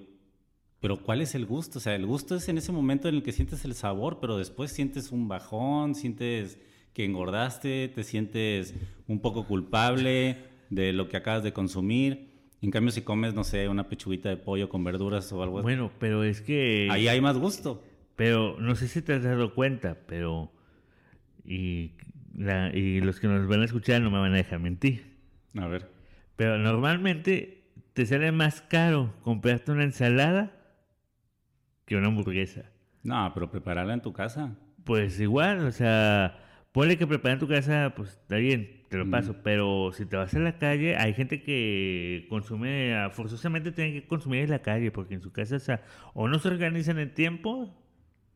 pero 0.80 1.02
¿cuál 1.02 1.22
es 1.22 1.36
el 1.36 1.46
gusto? 1.46 1.78
O 1.78 1.82
sea, 1.82 1.96
el 1.96 2.08
gusto 2.08 2.36
es 2.36 2.50
en 2.50 2.58
ese 2.58 2.72
momento 2.72 3.08
en 3.08 3.16
el 3.16 3.24
que 3.24 3.32
sientes 3.32 3.64
el 3.64 3.76
sabor, 3.76 4.20
pero 4.20 4.38
después 4.38 4.72
sientes 4.72 5.12
un 5.12 5.28
bajón, 5.28 5.94
sientes 5.94 6.60
que 6.94 7.06
engordaste, 7.06 7.90
te 7.90 8.04
sientes 8.04 8.74
un 9.08 9.22
poco 9.22 9.46
culpable 9.46 10.38
de 10.72 10.94
lo 10.94 11.10
que 11.10 11.18
acabas 11.18 11.44
de 11.44 11.54
consumir. 11.54 12.31
En 12.62 12.70
cambio, 12.70 12.92
si 12.92 13.02
comes, 13.02 13.34
no 13.34 13.44
sé, 13.44 13.68
una 13.68 13.90
pechuguita 13.90 14.30
de 14.30 14.38
pollo 14.38 14.70
con 14.70 14.84
verduras 14.84 15.32
o 15.34 15.42
algo 15.42 15.60
así. 15.60 15.64
Bueno, 15.64 15.92
pero 16.00 16.24
es 16.24 16.42
que... 16.42 16.88
Ahí 16.92 17.08
hay 17.08 17.20
más 17.20 17.38
gusto. 17.38 17.84
Pero 18.16 18.56
no 18.60 18.76
sé 18.76 18.88
si 18.88 19.02
te 19.02 19.14
has 19.14 19.24
dado 19.24 19.56
cuenta, 19.56 19.98
pero 20.06 20.52
y, 21.44 21.94
y 22.74 23.02
los 23.02 23.20
que 23.20 23.28
nos 23.28 23.48
van 23.48 23.62
a 23.62 23.66
escuchar 23.66 24.02
no 24.02 24.12
me 24.12 24.20
van 24.20 24.34
a 24.34 24.38
dejar 24.38 24.60
mentir. 24.60 25.18
A 25.58 25.66
ver. 25.68 25.90
Pero 26.36 26.60
normalmente 26.60 27.64
te 27.94 28.06
sale 28.06 28.32
más 28.32 28.62
caro 28.62 29.14
comprarte 29.24 29.72
una 29.72 29.84
ensalada 29.84 30.52
que 31.86 31.96
una 31.96 32.08
hamburguesa. 32.08 32.66
No, 33.04 33.32
pero 33.34 33.50
prepararla 33.50 33.94
en 33.96 34.02
tu 34.02 34.14
casa. 34.14 34.56
Pues 34.84 35.20
igual, 35.20 35.66
o 35.66 35.72
sea, 35.72 36.38
ponle 36.72 36.98
que 36.98 37.08
preparar 37.08 37.36
en 37.36 37.40
tu 37.40 37.48
casa, 37.48 37.94
pues 37.96 38.12
está 38.12 38.38
bien, 38.38 38.81
te 38.92 38.98
lo 38.98 39.06
mm. 39.06 39.12
paso. 39.12 39.36
Pero 39.42 39.92
si 39.94 40.06
te 40.06 40.18
vas 40.18 40.34
a 40.36 40.40
la 40.40 40.58
calle, 40.58 40.98
hay 40.98 41.14
gente 41.14 41.42
que 41.42 42.28
consume, 42.30 42.94
forzosamente 43.12 43.72
tiene 43.72 43.94
que 43.94 44.06
consumir 44.06 44.42
en 44.42 44.50
la 44.52 44.62
calle, 44.62 44.92
porque 44.92 45.16
en 45.16 45.22
su 45.22 45.32
casa, 45.32 45.56
o, 45.56 45.60
sea, 45.60 45.82
o 46.14 46.28
no 46.28 46.38
se 46.38 46.50
organizan 46.50 47.00
en 47.00 47.14
tiempo, 47.14 47.74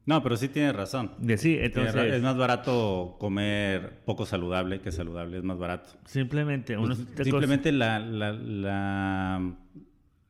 no, 0.07 0.21
pero 0.21 0.37
sí 0.37 0.49
tienes 0.49 0.75
razón. 0.75 1.11
sí, 1.37 1.57
entonces... 1.59 1.95
Es 1.95 2.21
más 2.21 2.37
barato 2.37 3.15
comer 3.19 4.03
poco 4.05 4.27
saludable 4.27 4.79
que 4.79 4.91
saludable, 4.91 5.39
es 5.39 5.43
más 5.43 5.57
barato. 5.57 5.89
Simplemente, 6.05 6.77
pues, 6.77 6.99
simplemente 7.23 7.71
la, 7.71 7.97
la, 7.99 9.55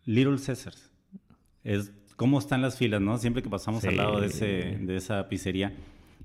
Little 0.05 0.37
Caesars. 0.37 0.91
Es 1.65 1.91
cómo 2.15 2.39
están 2.39 2.61
las 2.61 2.77
filas, 2.77 3.01
¿no? 3.01 3.17
Siempre 3.17 3.43
que 3.43 3.49
pasamos 3.49 3.83
al 3.83 3.97
lado 3.97 4.21
de, 4.21 4.27
ese, 4.27 4.77
de 4.79 4.95
esa 4.95 5.27
pizzería. 5.27 5.75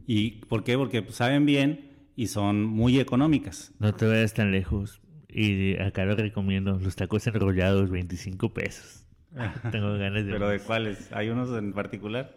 ¿Y 0.06 0.42
por 0.46 0.62
qué? 0.62 0.76
Porque 0.78 1.04
saben 1.10 1.44
bien 1.44 1.89
y 2.16 2.26
son 2.28 2.64
muy 2.64 2.98
económicas. 3.00 3.72
No 3.78 3.94
te 3.94 4.06
vayas 4.06 4.34
tan 4.34 4.52
lejos. 4.52 5.00
Y 5.28 5.76
acá 5.78 6.04
lo 6.04 6.16
recomiendo, 6.16 6.78
los 6.78 6.96
tacos 6.96 7.26
enrollados, 7.26 7.90
25 7.90 8.52
pesos. 8.52 9.06
Tengo 9.70 9.96
ganas 9.96 10.26
de... 10.26 10.32
¿Pero 10.32 10.48
de 10.48 10.58
cuáles? 10.58 11.12
¿Hay 11.12 11.28
unos 11.28 11.56
en 11.56 11.72
particular? 11.72 12.36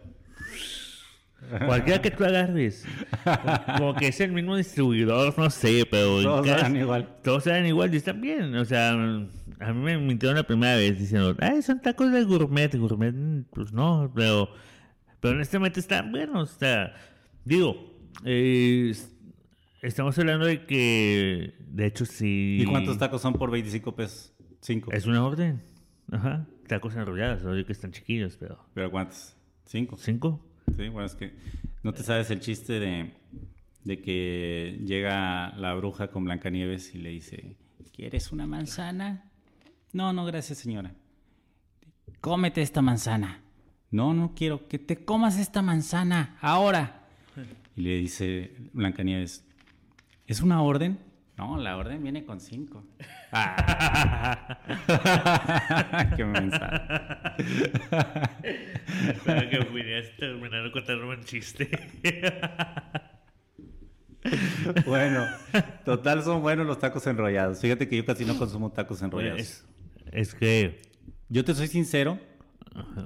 Cualquiera 1.66 2.00
que 2.00 2.10
tú 2.10 2.24
agarres. 2.24 2.86
Como 3.78 3.94
que 3.94 4.08
es 4.08 4.20
el 4.20 4.32
mismo 4.32 4.56
distribuidor, 4.56 5.38
no 5.38 5.50
sé, 5.50 5.86
pero. 5.90 6.22
Todos 6.22 6.46
eran 6.46 6.76
igual. 6.76 7.08
Todos 7.22 7.46
eran 7.46 7.66
igual 7.66 7.92
y 7.92 7.98
están 7.98 8.20
bien. 8.20 8.54
O 8.54 8.64
sea, 8.64 8.92
a 8.92 9.72
mí 9.72 9.82
me 9.82 9.98
mintieron 9.98 10.36
la 10.36 10.44
primera 10.44 10.76
vez 10.76 10.98
diciendo, 10.98 11.36
ay, 11.40 11.62
son 11.62 11.80
tacos 11.80 12.12
de 12.12 12.24
gourmet. 12.24 12.74
Gourmet, 12.74 13.14
pues 13.50 13.72
no, 13.72 14.10
pero. 14.14 14.48
Pero 15.20 15.34
honestamente 15.34 15.80
están 15.80 16.10
buenos. 16.10 16.54
O 16.54 16.58
sea, 16.58 16.94
digo, 17.44 17.94
estamos 19.84 20.18
hablando 20.18 20.46
de 20.46 20.66
que. 20.66 21.54
De 21.60 21.86
hecho, 21.86 22.04
sí. 22.04 22.58
¿Y 22.60 22.64
cuántos 22.64 22.98
tacos 22.98 23.22
son 23.22 23.34
por 23.34 23.50
25 23.50 23.94
pesos? 23.94 24.32
Cinco. 24.60 24.92
Es 24.92 25.06
una 25.06 25.24
orden. 25.24 25.62
Ajá. 26.10 26.46
Tacos 26.66 26.96
enrollados, 26.96 27.44
oye 27.44 27.64
que 27.64 27.72
están 27.72 27.92
chiquillos, 27.92 28.36
pero. 28.38 28.58
¿Pero 28.74 28.90
cuántos? 28.90 29.36
¿Cinco? 29.66 29.96
¿Cinco? 29.96 30.44
Sí, 30.76 30.88
bueno, 30.88 31.04
es 31.04 31.14
que 31.14 31.34
no 31.82 31.92
te 31.92 32.02
sabes 32.02 32.30
el 32.30 32.40
chiste 32.40 32.80
de, 32.80 33.12
de 33.84 34.00
que 34.00 34.80
llega 34.84 35.54
la 35.56 35.74
bruja 35.74 36.08
con 36.08 36.24
Blancanieves 36.24 36.94
y 36.94 36.98
le 36.98 37.10
dice, 37.10 37.56
¿quieres 37.94 38.32
una 38.32 38.46
manzana? 38.46 39.30
No, 39.92 40.12
no, 40.12 40.24
gracias 40.24 40.58
señora. 40.58 40.94
Cómete 42.20 42.62
esta 42.62 42.80
manzana. 42.80 43.42
No, 43.90 44.14
no 44.14 44.34
quiero 44.34 44.66
que 44.66 44.78
te 44.78 45.04
comas 45.04 45.38
esta 45.38 45.62
manzana 45.62 46.38
ahora. 46.40 47.06
Y 47.76 47.82
le 47.82 47.96
dice 47.98 48.56
Blancanieves, 48.72 49.44
¿es 50.26 50.40
una 50.40 50.62
orden? 50.62 50.98
No, 51.36 51.56
la 51.56 51.76
orden 51.76 52.02
viene 52.02 52.24
con 52.24 52.40
cinco. 52.40 52.84
Ah. 53.32 54.58
¡Qué 56.16 56.24
mensaje! 56.24 56.86
Para 59.26 59.50
que 59.50 59.64
pudieras 59.64 60.16
terminar 60.16 60.62
de 60.62 60.70
contarme 60.70 61.16
un 61.16 61.24
chiste. 61.24 61.68
bueno, 64.86 65.26
total 65.84 66.22
son 66.22 66.40
buenos 66.40 66.66
los 66.66 66.78
tacos 66.78 67.04
enrollados. 67.08 67.60
Fíjate 67.60 67.88
que 67.88 67.96
yo 67.96 68.04
casi 68.04 68.24
no 68.24 68.38
consumo 68.38 68.70
tacos 68.70 69.02
enrollados. 69.02 69.64
es 70.12 70.34
que... 70.34 70.80
Yo 71.28 71.44
te 71.44 71.54
soy 71.54 71.66
sincero, 71.66 72.20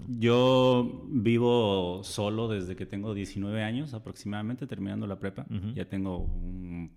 yo 0.09 1.07
vivo 1.09 2.03
solo 2.03 2.49
desde 2.49 2.77
que 2.77 2.87
tengo 2.87 3.15
19 3.15 3.63
años 3.63 3.95
aproximadamente, 3.95 4.67
terminando 4.67 5.07
la 5.07 5.19
prepa. 5.19 5.47
Ya 5.75 5.85
tengo 5.85 6.29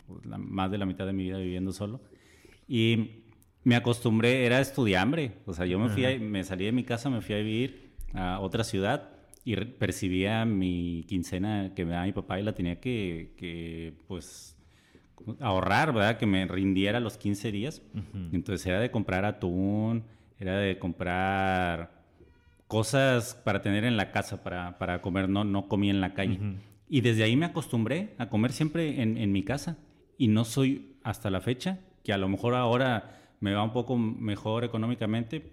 pues, 0.07 0.25
más 0.25 0.71
de 0.71 0.77
la 0.77 0.85
mitad 0.85 1.05
de 1.05 1.13
mi 1.13 1.23
vida 1.23 1.37
viviendo 1.37 1.71
solo. 1.71 2.01
Y 2.67 3.23
me 3.63 3.75
acostumbré, 3.75 4.45
era 4.45 4.59
estudiambre. 4.59 5.33
O 5.45 5.53
sea, 5.53 5.65
yo 5.65 5.79
me, 5.79 5.89
fui 5.89 6.19
me 6.19 6.43
salí 6.43 6.65
de 6.65 6.71
mi 6.71 6.83
casa, 6.83 7.09
me 7.09 7.21
fui 7.21 7.35
a 7.35 7.39
vivir 7.39 7.91
a 8.13 8.39
otra 8.39 8.63
ciudad 8.63 9.09
y 9.43 9.55
percibía 9.55 10.45
mi 10.45 11.03
quincena 11.07 11.73
que 11.75 11.85
me 11.85 11.91
daba 11.91 12.05
mi 12.05 12.13
papá 12.13 12.39
y 12.39 12.43
la 12.43 12.53
tenía 12.53 12.79
que, 12.79 13.33
que 13.37 13.93
pues, 14.07 14.55
ahorrar, 15.39 15.93
¿verdad? 15.93 16.17
Que 16.17 16.25
me 16.25 16.45
rindiera 16.47 16.99
los 16.99 17.17
15 17.17 17.51
días. 17.51 17.81
Entonces 18.31 18.65
era 18.65 18.79
de 18.79 18.91
comprar 18.91 19.25
atún, 19.25 20.03
era 20.39 20.57
de 20.57 20.79
comprar 20.79 22.00
cosas 22.71 23.35
para 23.43 23.61
tener 23.61 23.83
en 23.83 23.97
la 23.97 24.11
casa, 24.13 24.43
para, 24.43 24.77
para 24.77 25.01
comer, 25.01 25.27
no, 25.27 25.43
no 25.43 25.67
comí 25.67 25.89
en 25.89 25.99
la 25.99 26.13
calle. 26.13 26.39
Y 26.87 27.01
desde 27.01 27.23
ahí 27.23 27.35
me 27.35 27.45
acostumbré 27.45 28.15
a 28.17 28.29
comer 28.29 28.53
siempre 28.53 29.01
en, 29.01 29.17
en, 29.17 29.33
mi 29.33 29.43
casa. 29.43 29.77
Y 30.17 30.29
no 30.29 30.45
soy 30.45 30.95
hasta 31.03 31.29
la 31.29 31.41
fecha, 31.41 31.79
que 32.01 32.13
a 32.13 32.17
lo 32.17 32.29
mejor 32.29 32.55
ahora 32.55 33.19
me 33.41 33.53
va 33.53 33.61
un 33.61 33.73
poco 33.73 33.97
mejor 33.97 34.63
económicamente, 34.63 35.51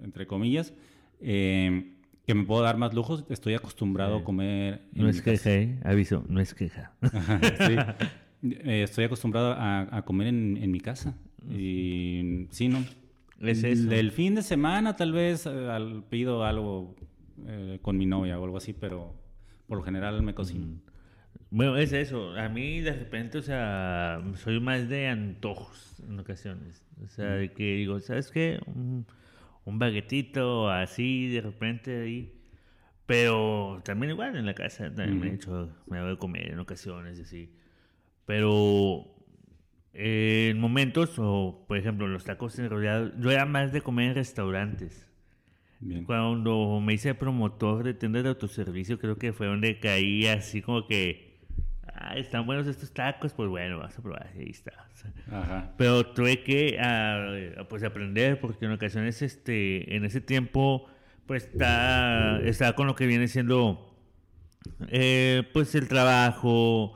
entre 0.00 0.28
comillas, 0.28 0.72
eh, 1.20 1.96
que 2.24 2.34
me 2.34 2.44
puedo 2.44 2.62
dar 2.62 2.76
más 2.76 2.94
lujos. 2.94 3.24
Estoy 3.30 3.54
acostumbrado 3.54 4.18
a 4.18 4.22
comer. 4.22 4.82
No 4.92 5.08
es 5.08 5.22
queja, 5.22 5.50
¿eh? 5.50 5.76
Aviso, 5.82 6.24
no 6.28 6.40
es 6.40 6.54
queja. 6.54 6.92
sí. 7.66 7.76
Eh, 8.42 8.84
estoy 8.84 9.04
acostumbrado 9.04 9.54
a, 9.54 10.02
comer 10.06 10.28
en, 10.28 10.70
mi 10.70 10.80
casa. 10.80 11.14
Y 11.50 12.46
sí, 12.48 12.68
¿no? 12.68 12.82
Es 13.40 13.64
eso. 13.64 13.90
El 13.90 14.12
fin 14.12 14.34
de 14.34 14.42
semana 14.42 14.96
tal 14.96 15.12
vez 15.12 15.46
al, 15.46 16.04
pido 16.04 16.44
algo 16.44 16.94
eh, 17.46 17.78
con 17.82 17.96
mi 17.96 18.06
novia 18.06 18.38
o 18.38 18.44
algo 18.44 18.58
así, 18.58 18.72
pero 18.72 19.14
por 19.66 19.78
lo 19.78 19.84
general 19.84 20.22
me 20.22 20.34
cocino. 20.34 20.80
Bueno, 21.50 21.76
es 21.76 21.92
eso. 21.92 22.36
A 22.36 22.48
mí 22.48 22.80
de 22.80 22.92
repente, 22.92 23.38
o 23.38 23.42
sea, 23.42 24.22
soy 24.36 24.60
más 24.60 24.88
de 24.88 25.08
antojos 25.08 26.02
en 26.06 26.18
ocasiones. 26.20 26.84
O 27.02 27.08
sea, 27.08 27.30
de 27.30 27.52
que 27.52 27.76
digo, 27.76 27.98
¿sabes 28.00 28.30
qué? 28.30 28.60
Un, 28.66 29.06
un 29.64 29.78
baguetito 29.78 30.70
así, 30.70 31.28
de 31.28 31.40
repente 31.40 32.02
ahí. 32.02 32.34
Pero 33.06 33.80
también 33.84 34.12
igual 34.12 34.36
en 34.36 34.46
la 34.46 34.54
casa, 34.54 34.94
también 34.94 35.18
me 35.18 35.30
he 35.30 35.34
hecho, 35.34 35.68
me 35.86 36.00
voy 36.00 36.12
a 36.12 36.16
comer 36.16 36.52
en 36.52 36.60
ocasiones 36.60 37.18
así. 37.18 37.52
Pero 38.24 39.19
en 39.92 40.58
momentos, 40.58 41.14
o 41.18 41.64
por 41.66 41.76
ejemplo, 41.76 42.06
los 42.06 42.24
tacos 42.24 42.58
enrollados, 42.58 43.12
yo 43.18 43.30
era 43.30 43.46
más 43.46 43.72
de 43.72 43.80
comer 43.80 44.10
en 44.10 44.14
restaurantes. 44.14 45.06
Cuando 46.04 46.78
me 46.80 46.92
hice 46.92 47.14
promotor 47.14 47.84
de 47.84 47.94
tiendas 47.94 48.22
de 48.22 48.28
autoservicio, 48.28 48.98
creo 48.98 49.16
que 49.16 49.32
fue 49.32 49.46
donde 49.46 49.80
caí 49.80 50.26
así 50.26 50.60
como 50.60 50.86
que, 50.86 51.38
ah, 51.94 52.18
están 52.18 52.44
buenos 52.44 52.66
estos 52.66 52.92
tacos, 52.92 53.32
pues 53.32 53.48
bueno, 53.48 53.78
vas 53.78 53.98
a 53.98 54.02
probar, 54.02 54.30
ahí 54.36 54.50
está. 54.50 54.72
Pero 55.78 56.04
tuve 56.04 56.42
que 56.42 56.76
ah, 56.78 57.64
pues 57.68 57.82
aprender, 57.82 58.38
porque 58.40 58.66
en 58.66 58.72
ocasiones, 58.72 59.22
este, 59.22 59.96
en 59.96 60.04
ese 60.04 60.20
tiempo, 60.20 60.86
pues 61.24 61.44
está, 61.44 62.38
estaba 62.44 62.74
con 62.74 62.86
lo 62.86 62.94
que 62.94 63.06
viene 63.06 63.26
siendo, 63.26 63.96
eh, 64.88 65.44
pues 65.54 65.74
el 65.74 65.88
trabajo, 65.88 66.92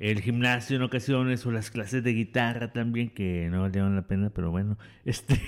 el 0.00 0.22
gimnasio 0.22 0.76
en 0.76 0.82
ocasiones 0.82 1.44
o 1.44 1.52
las 1.52 1.70
clases 1.70 2.02
de 2.02 2.14
guitarra 2.14 2.72
también 2.72 3.10
que 3.10 3.48
no 3.50 3.60
valieron 3.60 3.94
la 3.94 4.02
pena, 4.02 4.30
pero 4.34 4.50
bueno, 4.50 4.78
este 5.04 5.40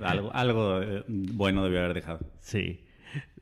algo, 0.00 0.34
algo 0.34 0.82
eh, 0.82 1.04
bueno 1.06 1.64
debió 1.64 1.78
haber 1.78 1.94
dejado. 1.94 2.20
Sí. 2.40 2.80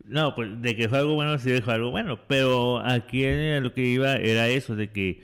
No, 0.04 0.34
pues 0.34 0.60
de 0.60 0.76
que 0.76 0.88
fue 0.88 0.98
algo 0.98 1.14
bueno, 1.14 1.38
sí 1.38 1.50
dejó 1.50 1.70
algo 1.70 1.90
bueno, 1.90 2.18
pero 2.26 2.80
aquí 2.84 3.24
lo 3.60 3.72
que 3.72 3.86
iba 3.86 4.16
era 4.16 4.48
eso, 4.48 4.76
de 4.76 4.90
que, 4.90 5.22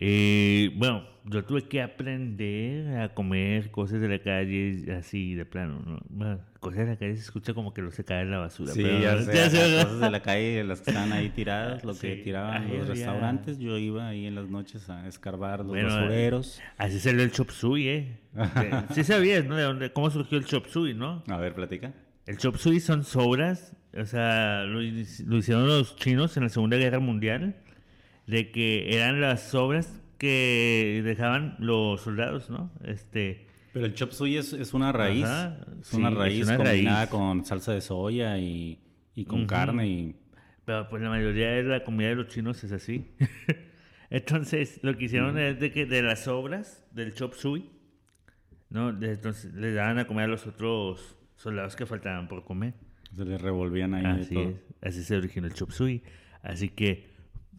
eh, 0.00 0.72
bueno, 0.76 1.04
yo 1.26 1.44
tuve 1.44 1.68
que 1.68 1.82
aprender 1.82 2.96
a 2.96 3.12
comer 3.12 3.70
cosas 3.70 4.00
de 4.00 4.08
la 4.08 4.18
calle 4.18 4.86
así 4.98 5.34
de 5.34 5.44
plano, 5.44 6.00
¿no? 6.08 6.40
cosas 6.58 6.80
de 6.80 6.86
la 6.86 6.96
calle 6.96 7.16
se 7.16 7.22
escucha 7.22 7.52
como 7.52 7.74
que 7.74 7.82
lo 7.82 7.90
se 7.90 8.04
cae 8.04 8.22
en 8.22 8.30
la 8.30 8.38
basura. 8.38 8.72
Sí, 8.72 8.82
ya, 8.82 9.16
cosas 9.16 10.00
de 10.00 10.10
la 10.10 10.22
calle, 10.22 10.64
las 10.64 10.80
que 10.80 10.90
están 10.90 11.12
ahí 11.12 11.28
tiradas, 11.28 11.84
lo 11.84 11.94
que 11.94 12.16
tiraban 12.16 12.68
los 12.74 12.88
restaurantes, 12.88 13.58
yo 13.58 13.76
iba 13.76 14.08
ahí 14.08 14.26
en 14.26 14.34
las 14.34 14.48
noches 14.48 14.88
a 14.88 15.06
escarbar 15.06 15.64
los 15.64 15.76
basureros. 15.82 16.60
Así 16.78 16.98
salió 16.98 17.22
el 17.22 17.32
chop 17.32 17.50
suey, 17.50 17.88
¿eh? 17.88 18.18
sí 18.94 19.04
sabías, 19.04 19.44
¿no? 19.44 19.56
De 19.56 19.64
dónde, 19.64 19.92
cómo 19.92 20.10
surgió 20.10 20.38
el 20.38 20.46
chop 20.46 20.66
suey, 20.66 20.94
¿no? 20.94 21.22
A 21.28 21.36
ver, 21.36 21.54
platica. 21.54 21.92
El 22.26 22.38
chop 22.38 22.56
suey 22.56 22.80
son 22.80 23.04
sobras, 23.04 23.76
o 23.94 24.04
sea, 24.06 24.64
lo, 24.64 24.80
lo 24.80 25.36
hicieron 25.36 25.66
los 25.66 25.96
chinos 25.96 26.36
en 26.38 26.44
la 26.44 26.48
Segunda 26.48 26.78
Guerra 26.78 27.00
Mundial, 27.00 27.56
de 28.30 28.52
que 28.52 28.96
eran 28.96 29.20
las 29.20 29.42
sobras 29.42 30.00
que 30.16 31.02
dejaban 31.04 31.56
los 31.58 32.00
soldados, 32.00 32.48
¿no? 32.48 32.70
Este... 32.84 33.46
Pero 33.72 33.86
el 33.86 33.94
chop 33.94 34.12
suey 34.12 34.36
es, 34.36 34.52
es 34.52 34.72
una 34.72 34.92
raíz. 34.92 35.26
es 35.80 35.92
una 35.92 36.10
raíz 36.10 36.50
combinada 36.50 37.08
con 37.08 37.44
salsa 37.44 37.72
de 37.72 37.80
soya 37.80 38.38
y, 38.38 38.80
y 39.14 39.24
con 39.24 39.46
carne 39.46 39.86
y... 39.86 40.16
Pero 40.64 40.88
pues 40.88 41.02
la 41.02 41.08
mayoría 41.08 41.50
de 41.50 41.62
la 41.64 41.84
comida 41.84 42.08
de 42.08 42.16
los 42.16 42.28
chinos 42.28 42.62
es 42.62 42.72
así. 42.72 43.10
entonces, 44.10 44.78
lo 44.82 44.96
que 44.96 45.06
hicieron 45.06 45.38
es 45.38 45.58
de 45.58 45.72
que 45.72 45.86
de 45.86 46.02
las 46.02 46.24
sobras 46.24 46.84
del 46.92 47.14
chop 47.14 47.34
suey, 47.34 47.68
¿no? 48.68 48.90
entonces 48.90 49.52
le 49.54 49.72
daban 49.72 49.98
a 49.98 50.06
comer 50.06 50.24
a 50.24 50.28
los 50.28 50.46
otros 50.46 51.16
soldados 51.36 51.74
que 51.74 51.86
faltaban 51.86 52.28
por 52.28 52.44
comer. 52.44 52.74
Se 53.16 53.24
les 53.24 53.40
revolvían 53.40 53.94
ahí 53.94 54.04
así 54.04 54.34
todo. 54.34 54.54
así 54.82 55.02
se 55.02 55.16
originó 55.16 55.48
el 55.48 55.54
chop 55.54 55.70
suey. 55.70 56.02
Así 56.42 56.68
que 56.68 57.09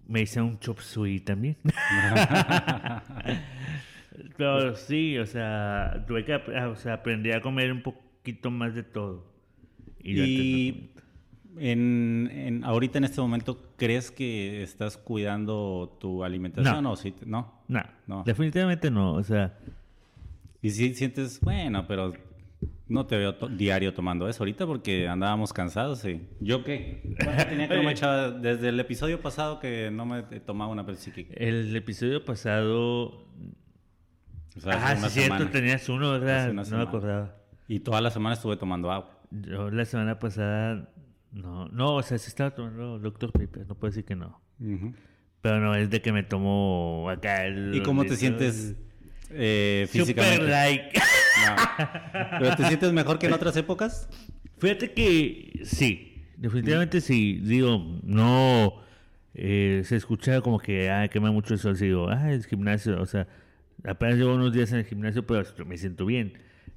me 0.08 0.22
hice 0.22 0.42
un 0.42 0.60
chop 0.60 0.80
suey 0.80 1.20
también. 1.20 1.58
Pero 4.38 4.76
sí, 4.76 5.18
o 5.18 5.26
sea, 5.26 6.04
tuve 6.08 6.26
que 6.26 6.36
o 6.36 6.76
sea, 6.76 6.94
aprendí 6.94 7.32
a 7.32 7.42
comer 7.42 7.72
un 7.72 7.82
poquito 7.82 8.52
más 8.52 8.76
de 8.76 8.84
todo. 8.84 9.32
Y, 10.04 10.90
en, 11.58 12.30
en, 12.32 12.64
ahorita 12.64 12.98
en 12.98 13.04
este 13.04 13.22
momento, 13.22 13.62
¿crees 13.78 14.10
que 14.10 14.64
estás 14.64 14.98
cuidando 14.98 15.96
tu 16.00 16.24
alimentación 16.24 16.84
no. 16.84 16.94
o 16.94 16.96
sí? 16.96 17.14
No. 17.26 17.54
no. 17.68 17.84
no. 18.08 18.24
definitivamente 18.24 18.90
no, 18.90 19.14
o 19.14 19.24
sea... 19.24 19.58
Y 20.64 20.70
si 20.70 20.94
sientes, 20.94 21.40
bueno, 21.42 21.88
pero 21.88 22.14
no 22.92 23.06
te 23.06 23.16
veo 23.18 23.34
diario 23.50 23.94
tomando 23.94 24.28
eso 24.28 24.44
ahorita 24.44 24.68
porque 24.68 25.08
andábamos 25.08 25.54
cansados. 25.54 26.04
y 26.06 26.28
¿Yo 26.42 26.64
qué? 26.64 27.02
tenía 27.50 27.70
que 27.70 27.82
me 27.82 27.92
echaba 27.92 28.32
desde 28.32 28.70
el 28.70 28.80
episodio 28.80 29.22
pasado 29.22 29.60
que 29.60 29.90
no 29.92 30.06
me 30.06 30.24
tomaba 30.42 30.70
una 30.70 30.86
Pepsi 30.86 31.28
El 31.32 31.74
episodio 31.76 32.26
pasado... 32.26 33.26
ah, 34.66 34.96
sí, 34.98 35.10
cierto, 35.22 35.48
tenías 35.50 35.88
uno, 35.88 36.12
¿verdad? 36.12 36.52
No 36.52 36.64
me 36.64 36.84
acordaba. 36.84 37.36
Y 37.68 37.80
toda 37.80 38.02
la 38.02 38.12
semana 38.12 38.34
estuve 38.34 38.58
tomando 38.58 38.92
agua. 38.92 39.22
Yo 39.32 39.72
la 39.72 39.86
semana 39.86 40.20
pasada... 40.20 40.90
No, 41.32 41.70
no, 41.70 41.96
o 41.96 42.04
sea, 42.04 42.18
sí 42.18 42.28
estaba 42.28 42.52
tomando 42.52 43.00
Dr. 43.00 43.32
Pepper, 43.32 43.66
no 43.66 43.76
puedo 43.76 43.92
decir 43.92 44.04
que 44.04 44.16
no. 44.16 44.42
Pero 45.40 45.62
no, 45.62 45.76
es 45.76 45.90
de 45.90 46.02
que 46.02 46.12
me 46.12 46.24
tomo 46.24 47.10
acá 47.10 47.46
el... 47.46 47.74
¿Y 47.74 47.82
cómo 47.82 48.04
te 48.04 48.18
sientes 48.18 48.76
eh, 49.30 49.88
físicamente? 49.90 50.36
Super 50.36 50.50
like. 50.50 51.02
¿Pero 52.40 52.56
te 52.56 52.68
sientes 52.68 52.92
mejor 52.94 53.20
que 53.20 53.28
en 53.28 53.34
otras 53.34 53.56
épocas? 53.58 54.10
Fíjate 54.58 54.94
que 54.94 55.62
sí, 55.64 56.24
definitivamente 56.38 57.02
sí. 57.02 57.40
Digo, 57.42 58.00
no 58.04 58.82
eh, 59.34 59.82
se 59.86 59.96
escucha 59.96 60.42
como 60.42 60.60
que 60.60 60.90
ah, 60.90 61.08
quema 61.08 61.32
mucho 61.32 61.54
el 61.54 61.60
sol. 61.60 61.78
Digo, 61.78 62.10
ah, 62.10 62.32
el 62.32 62.46
gimnasio, 62.46 63.02
o 63.02 63.06
sea, 63.06 63.28
apenas 63.84 64.18
llevo 64.18 64.36
unos 64.36 64.54
días 64.54 64.72
en 64.72 64.80
el 64.80 64.86
gimnasio, 64.86 65.26
pero 65.26 65.44
me 65.66 65.78
siento 65.78 66.06
bien. 66.06 66.34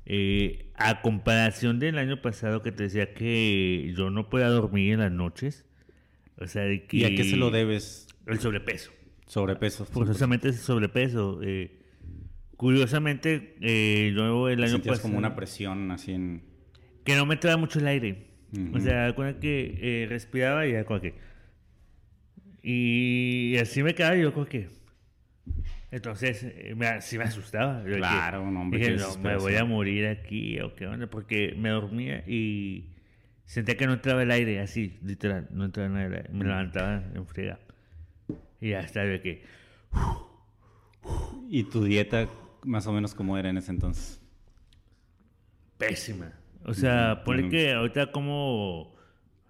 Eh, 0.07 0.71
a 0.75 1.01
comparación 1.01 1.79
del 1.79 1.99
año 1.99 2.21
pasado 2.21 2.63
que 2.63 2.73
te 2.73 2.85
decía 2.85 3.15
que 3.15 3.93
yo 3.97 4.11
no 4.11 4.29
podía 4.29 4.49
dormir 4.49 4.95
en 4.95 5.01
las 5.01 5.13
noches. 5.13 5.65
O 6.39 6.47
sea, 6.47 6.63
de 6.63 6.87
que, 6.87 6.99
¿Y 6.99 7.05
a 7.05 7.15
qué 7.15 7.25
se 7.25 7.37
lo 7.37 7.51
debes? 7.51 8.09
El 8.27 8.39
sobrepeso. 8.41 8.93
Sobrepeso. 9.27 9.85
Forzosamente 9.85 10.49
ese 10.49 10.59
sobrepeso. 10.59 11.41
Eh, 11.43 11.84
Curiosamente, 12.57 13.57
eh, 13.61 14.13
yo 14.15 14.49
el 14.49 14.63
año 14.63 14.79
pasado... 14.79 15.03
como 15.03 15.19
una 15.19 15.35
presión 15.35 15.91
así 15.91 16.13
en... 16.13 16.43
Que 17.05 17.17
no 17.17 17.27
me 17.27 17.35
entraba 17.35 17.57
mucho 17.57 17.79
el 17.79 17.87
aire. 17.87 18.35
O 18.73 18.79
sea, 18.79 19.15
cuando 19.15 19.41
que 19.41 19.79
eh, 19.81 20.07
respiraba 20.09 20.67
y 20.67 20.73
ya 20.73 20.85
como 20.85 21.01
que... 21.01 21.15
Y 22.63 23.57
así 23.59 23.83
me 23.83 23.95
quedaba 23.95 24.17
yo 24.17 24.33
como 24.33 24.47
que... 24.47 24.69
Entonces, 25.91 26.43
eh, 26.43 26.75
me, 26.77 27.01
sí 27.03 27.19
me 27.19 27.25
asustaba. 27.25 27.83
claro, 27.85 28.43
un 28.43 28.57
hombre 28.57 28.81
dije, 28.81 28.97
no, 28.97 29.17
me 29.19 29.37
voy 29.37 29.55
a 29.57 29.65
morir 29.65 30.07
aquí 30.07 30.59
o 30.61 30.75
qué 30.75 30.87
onda, 30.87 31.07
porque 31.09 31.55
me 31.57 31.69
dormía 31.69 32.25
y 32.27 32.95
sentía 33.45 33.77
que 33.77 33.87
no 33.87 33.93
entraba 33.93 34.23
el 34.23 34.31
aire, 34.31 34.61
así, 34.61 34.99
literal, 35.03 35.49
no 35.53 35.67
entraba 35.67 35.89
el 36.03 36.15
aire. 36.15 36.29
Me 36.33 36.45
levantaba 36.45 37.05
en 37.15 37.27
friega. 37.27 37.61
Y 38.61 38.71
ya 38.71 38.81
estaba 38.81 39.07
que... 39.21 39.45
¿Y 41.49 41.65
tu 41.65 41.85
dieta 41.85 42.29
más 42.65 42.87
o 42.87 42.93
menos 42.93 43.15
como 43.15 43.39
era 43.39 43.51
en 43.51 43.59
ese 43.59 43.71
entonces? 43.71 44.21
Pésima. 45.79 46.33
O 46.65 46.75
sea, 46.75 47.23
mm, 47.27 47.51
que 47.51 47.73
ahorita 47.73 48.11
como... 48.11 48.95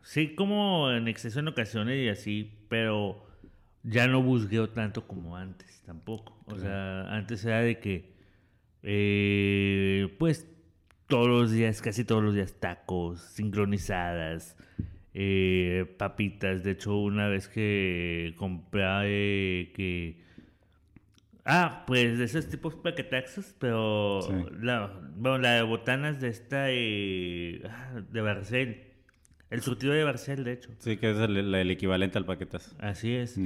Sí, 0.03 0.35
como 0.35 0.91
en 0.91 1.09
exceso 1.09 1.41
en 1.41 1.49
ocasiones 1.49 1.97
y 1.99 2.09
así, 2.09 2.59
pero 2.69 3.25
ya 3.83 4.07
no 4.07 4.23
busqueo 4.23 4.69
tanto 4.69 5.07
como 5.07 5.37
antes 5.37 5.83
tampoco. 5.87 6.39
O 6.47 6.59
sea, 6.59 7.15
antes 7.15 7.45
era 7.45 7.61
de 7.61 7.79
que, 7.79 8.13
eh, 8.83 10.15
pues, 10.19 10.47
todos 11.07 11.29
los 11.29 11.53
días, 11.53 11.81
casi 11.81 12.05
todos 12.05 12.23
los 12.23 12.35
días, 12.35 12.55
tacos, 12.61 13.21
sincronizadas, 13.21 14.57
eh, 15.15 15.95
papitas. 15.99 16.65
De 16.65 16.73
hecho, 16.73 16.97
una 16.97 17.29
vez 17.29 17.49
que 17.49 18.35
compré 18.37 19.73
que 19.75 20.23
Ah, 21.47 21.85
pues 21.87 22.19
de 22.19 22.25
esos 22.25 22.49
tipos 22.49 22.75
paquetaxos, 22.75 23.55
pero 23.59 24.21
la, 24.61 24.99
bueno, 25.15 25.39
la 25.39 25.53
de 25.57 25.63
botanas 25.63 26.19
de 26.19 26.29
esta 26.29 26.65
ah, 26.65 28.01
de 28.01 28.21
Barcel. 28.23 28.95
El 29.51 29.61
surtido 29.61 29.93
de 29.93 30.05
Barcel, 30.05 30.43
de 30.43 30.53
hecho. 30.53 30.71
Sí, 30.79 30.97
que 30.97 31.11
es 31.11 31.19
el, 31.19 31.71
equivalente 31.71 32.17
al 32.17 32.25
paquetazo. 32.25 32.75
Así 32.79 33.15
es. 33.15 33.39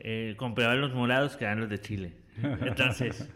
Eh, 0.00 0.34
compraba 0.36 0.74
los 0.74 0.92
morados 0.94 1.36
que 1.36 1.44
eran 1.44 1.60
los 1.60 1.70
de 1.70 1.80
Chile. 1.80 2.16
Entonces, 2.42 3.28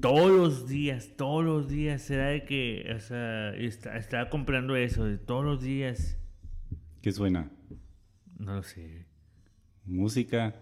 todos 0.00 0.30
los 0.30 0.68
días, 0.68 1.10
todos 1.16 1.44
los 1.44 1.68
días, 1.68 2.08
era 2.08 2.28
de 2.28 2.44
que, 2.44 2.92
o 2.96 3.00
sea, 3.00 3.50
estaba 3.54 4.30
comprando 4.30 4.76
eso, 4.76 5.06
todos 5.26 5.44
los 5.44 5.60
días. 5.60 6.18
¿Qué 7.02 7.10
suena? 7.10 7.50
No 8.38 8.54
lo 8.54 8.62
sé. 8.62 9.06
Música. 9.84 10.54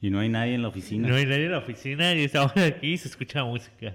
Y 0.00 0.10
no 0.10 0.20
hay 0.20 0.28
nadie 0.28 0.54
en 0.54 0.62
la 0.62 0.68
oficina. 0.68 1.08
No 1.08 1.16
hay 1.16 1.24
nadie 1.26 1.46
en 1.46 1.52
la 1.52 1.58
oficina 1.58 2.14
y 2.14 2.24
estamos 2.24 2.52
aquí 2.56 2.92
y 2.92 2.98
se 2.98 3.08
escucha 3.08 3.44
música. 3.44 3.94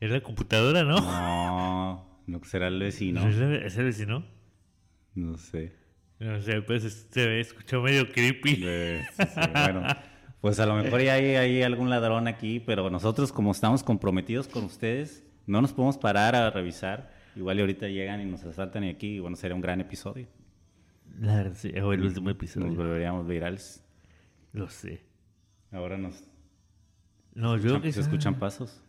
Es 0.00 0.10
la 0.10 0.20
computadora, 0.22 0.82
¿no? 0.82 0.98
No, 0.98 2.22
no 2.26 2.44
será 2.44 2.68
el 2.68 2.78
vecino. 2.80 3.20
¿No 3.22 3.28
es, 3.28 3.76
el 3.76 3.84
vecino? 3.84 4.24
No 5.14 5.36
sé. 5.36 5.74
No 6.18 6.40
sé, 6.40 6.62
pues 6.62 6.84
es- 6.84 7.08
se 7.10 7.40
escuchó 7.40 7.82
medio 7.82 8.10
creepy. 8.10 8.56
Sí, 8.56 8.64
sí, 9.18 9.40
bueno, 9.52 9.82
pues 10.40 10.58
a 10.60 10.66
lo 10.66 10.74
mejor 10.76 11.02
ya 11.02 11.14
hay, 11.14 11.34
hay 11.36 11.62
algún 11.62 11.90
ladrón 11.90 12.28
aquí, 12.28 12.60
pero 12.60 12.88
nosotros 12.90 13.30
como 13.32 13.52
estamos 13.52 13.82
comprometidos 13.82 14.48
con 14.48 14.64
ustedes, 14.64 15.22
no 15.46 15.60
nos 15.60 15.72
podemos 15.72 15.98
parar 15.98 16.34
a 16.34 16.50
revisar. 16.50 17.10
Igual 17.36 17.58
y 17.58 17.60
ahorita 17.60 17.86
llegan 17.88 18.20
y 18.20 18.24
nos 18.24 18.42
asaltan 18.44 18.84
y 18.84 18.88
aquí, 18.90 19.16
y 19.16 19.18
bueno, 19.20 19.36
sería 19.36 19.54
un 19.54 19.60
gran 19.60 19.80
episodio. 19.80 20.26
La 21.18 21.36
verdad, 21.36 21.54
sí, 21.56 21.68
o 21.78 21.92
el 21.92 22.02
último 22.04 22.26
Nos 22.30 22.36
episodio. 22.36 22.74
volveríamos 22.74 23.26
virales. 23.26 23.84
Lo 24.52 24.68
sé. 24.68 25.04
Ahora 25.72 25.96
nos 25.98 26.24
No, 27.34 27.56
yo 27.56 27.62
creo 27.70 27.82
que 27.82 27.92
se 27.92 28.00
escuchan 28.00 28.38
pasos. 28.38 28.82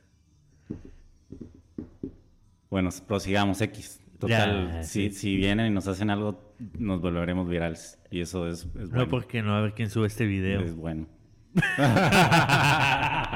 Bueno, 2.69 2.89
prosigamos 3.07 3.59
X. 3.61 3.99
Total, 4.19 4.67
Ya, 4.71 4.83
si, 4.83 5.09
sí. 5.09 5.15
si 5.19 5.35
vienen 5.35 5.67
y 5.67 5.69
nos 5.71 5.87
hacen 5.87 6.09
algo, 6.11 6.53
nos 6.77 7.01
volveremos 7.01 7.49
virales. 7.49 7.99
Y 8.11 8.21
eso 8.21 8.47
es, 8.47 8.65
es 8.65 8.73
No, 8.75 8.87
bueno. 8.89 9.07
porque 9.09 9.41
no, 9.41 9.55
a 9.55 9.61
ver 9.61 9.73
quién 9.73 9.89
sube 9.89 10.07
este 10.07 10.25
video. 10.25 10.61
Es 10.61 10.75
bueno. 10.75 11.07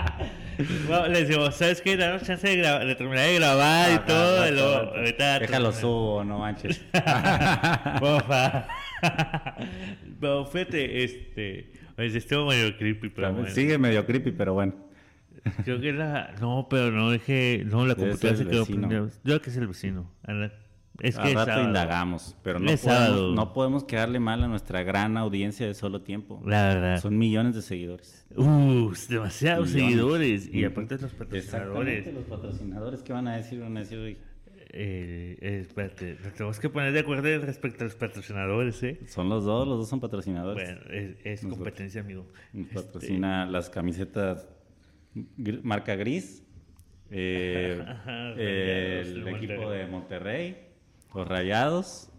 Bueno, 0.88 1.08
les 1.08 1.28
digo, 1.28 1.52
¿sabes 1.52 1.82
qué? 1.82 1.98
Danos 1.98 2.24
chance 2.24 2.48
de, 2.48 2.62
gra- 2.63 2.86
de 2.86 2.96
terminar 2.96 3.26
de 3.28 3.36
grabar 3.36 3.91
y 3.91 3.98
todo. 4.08 4.48
y 4.48 4.52
luego, 4.52 4.76
ahorita 4.96 5.39
Déjalo 5.39 5.72
subo, 5.72 6.24
no 6.24 6.39
manches. 6.39 6.80
Porfa. 8.00 8.68
Pero 10.20 10.46
fíjate, 10.46 11.04
este. 11.04 11.72
Pues 11.96 12.13
estuvo 12.15 12.48
medio 12.48 12.76
creepy, 12.78 13.10
pero 13.10 13.32
bueno. 13.34 13.50
Sigue 13.50 13.78
medio 13.78 14.06
creepy, 14.06 14.32
pero 14.32 14.54
bueno. 14.54 14.74
Creo 15.63 15.80
que 15.80 15.94
la. 15.94 16.34
No, 16.41 16.68
pero 16.70 16.91
no 16.91 17.10
dejé. 17.12 17.63
No, 17.65 17.86
la 17.86 17.96
computadora 17.96 18.38
se 18.38 18.46
quedó 18.48 18.65
prendida. 18.65 19.00
Yo 19.00 19.10
creo 19.24 19.41
que 19.41 19.50
es 19.50 19.58
el 19.58 19.68
vecino. 19.68 20.12
Ala- 20.24 20.52
Es 20.99 21.17
que 21.17 21.34
rato 21.34 21.45
sábado. 21.51 21.67
indagamos, 21.67 22.36
pero 22.41 22.60
no 22.60 22.71
podemos, 22.77 23.36
no 23.36 23.53
podemos 23.53 23.84
quedarle 23.84 24.19
mal 24.19 24.41
a 24.43 24.47
nuestra 24.47 24.81
gran 24.84 25.17
audiencia 25.17 25.67
de 25.67 25.73
solo 25.73 26.01
tiempo. 26.01 26.41
La 26.45 26.67
verdad. 26.69 27.01
Son 27.01 27.17
millones 27.17 27.55
de 27.55 27.62
seguidores. 27.62 28.25
Uh, 28.36 28.91
demasiados 29.10 29.73
Millones. 29.73 29.89
seguidores. 29.91 30.49
Y 30.53 30.65
Ujú. 30.65 30.71
aparte 30.71 30.97
los 30.97 31.12
patrocinadores. 31.13 32.13
Los 32.13 32.23
patrocinadores, 32.25 33.01
¿qué 33.03 33.13
van 33.13 33.27
a 33.27 33.36
decir? 33.38 33.60
Van 33.60 33.75
a 33.77 33.79
decir, 33.81 33.99
"Uy, 33.99 34.17
Eh, 34.77 35.38
eh, 35.39 35.60
espérate, 35.62 36.17
nos 36.21 36.34
tenemos 36.34 36.60
que 36.60 36.67
poner 36.69 36.91
de 36.91 36.99
acuerdo 36.99 37.23
respecto 37.45 37.84
a 37.84 37.88
los 37.88 37.95
patrocinadores, 37.95 38.84
¿eh? 38.84 38.99
son 39.08 39.29
los 39.29 39.45
dos, 39.45 39.65
los 39.65 39.77
dos 39.77 39.88
son 39.88 40.01
patrocinadores. 40.01 40.75
Bueno, 40.75 40.91
es, 40.91 41.15
es 41.23 41.43
Nos 41.43 41.53
competencia, 41.55 42.01
amigo. 42.01 42.25
Nos 42.51 42.67
Este, 42.67 42.81
patrocina 42.81 43.45
las 43.45 43.69
camisetas 43.69 44.49
gr- 45.38 45.62
marca 45.63 45.95
gris, 45.95 46.43
eh, 47.10 47.81
Ajá, 47.88 48.34
de 48.34 49.01
el 49.01 49.27
equipo 49.29 49.69
de 49.69 49.86
Monterrey, 49.88 50.58
los 51.15 51.28
Rayados, 51.28 52.10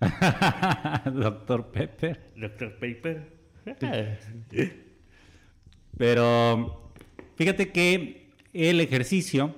Doctor 1.12 1.70
Pepper. 1.70 2.32
Dr. 2.36 2.78
Paper. 2.78 3.40
Pero 5.96 6.92
fíjate 7.36 7.70
que 7.70 8.32
el 8.52 8.80
ejercicio 8.80 9.54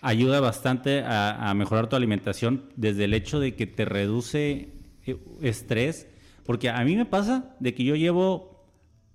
ayuda 0.00 0.40
bastante 0.40 1.00
a, 1.00 1.50
a 1.50 1.54
mejorar 1.54 1.88
tu 1.88 1.96
alimentación 1.96 2.70
desde 2.76 3.04
el 3.04 3.14
hecho 3.14 3.40
de 3.40 3.54
que 3.54 3.66
te 3.66 3.84
reduce 3.84 4.70
eh, 5.06 5.18
estrés. 5.42 6.08
Porque 6.44 6.70
a 6.70 6.82
mí 6.84 6.96
me 6.96 7.06
pasa 7.06 7.56
de 7.60 7.74
que 7.74 7.84
yo 7.84 7.96
llevo 7.96 8.66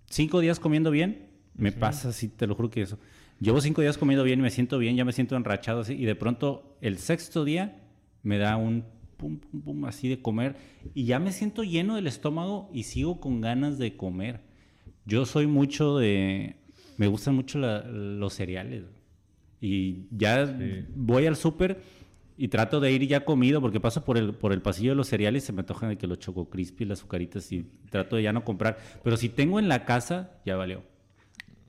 cinco 0.08 0.40
días 0.40 0.60
comiendo 0.60 0.92
bien. 0.92 1.30
Me 1.56 1.72
pasa, 1.72 2.12
sí, 2.12 2.28
te 2.28 2.48
lo 2.48 2.56
juro 2.56 2.70
que 2.70 2.82
eso. 2.82 3.00
Llevo 3.40 3.62
cinco 3.62 3.82
días 3.82 3.98
comiendo 3.98 4.24
bien 4.24 4.40
y 4.40 4.44
me 4.44 4.52
siento 4.52 4.78
bien, 4.78 4.96
ya 4.96 5.06
me 5.06 5.14
siento 5.14 5.36
enrachado 5.36 5.82
así. 5.82 5.94
Y 5.94 6.06
de 6.06 6.16
pronto 6.16 6.78
el 6.82 6.98
sexto 6.98 7.44
día 7.44 7.81
me 8.24 8.38
da 8.38 8.58
un 8.58 8.84
pum, 9.18 9.38
pum, 9.38 9.62
pum, 9.62 9.86
así 9.86 10.08
de 10.10 10.22
comer. 10.22 10.56
Y 10.94 11.06
ya 11.06 11.20
me 11.20 11.32
siento 11.32 11.64
lleno 11.64 11.96
del 11.96 12.08
estómago 12.08 12.70
y 12.74 12.84
sigo 12.84 13.20
con 13.20 13.42
ganas 13.42 13.78
de 13.78 13.96
comer. 13.96 14.42
Yo 15.06 15.26
soy 15.26 15.48
mucho 15.48 15.98
de... 15.98 16.56
Me 16.98 17.08
gustan 17.08 17.36
mucho 17.36 17.58
la- 17.60 17.82
los 17.84 18.34
cereales. 18.34 18.84
Y 19.60 20.06
ya 20.12 20.48
Sí. 20.48 20.86
voy 20.96 21.26
al 21.28 21.36
súper 21.36 21.82
y 22.38 22.48
trato 22.48 22.80
de 22.80 22.92
ir 22.92 23.08
ya 23.08 23.24
comido 23.26 23.62
porque 23.62 23.80
paso 23.80 24.04
por 24.04 24.18
el, 24.18 24.34
por 24.34 24.54
el 24.54 24.62
pasillo 24.62 24.92
de 24.92 24.96
los 24.96 25.08
cereales 25.08 25.44
y 25.44 25.46
se 25.48 25.54
me 25.54 25.60
antojan 25.60 25.90
de 25.90 25.98
que 25.98 26.08
los 26.08 26.18
choco 26.20 26.50
crispy, 26.50 26.86
las 26.86 27.00
azucaritas 27.00 27.52
y 27.52 27.68
trato 27.92 28.16
de 28.16 28.24
ya 28.24 28.34
no 28.34 28.44
comprar. 28.44 28.78
Pero 29.04 29.18
si 29.18 29.30
tengo 29.30 29.60
en 29.60 29.68
la 29.68 29.86
casa, 29.86 30.32
ya 30.46 30.56
valió. 30.56 30.82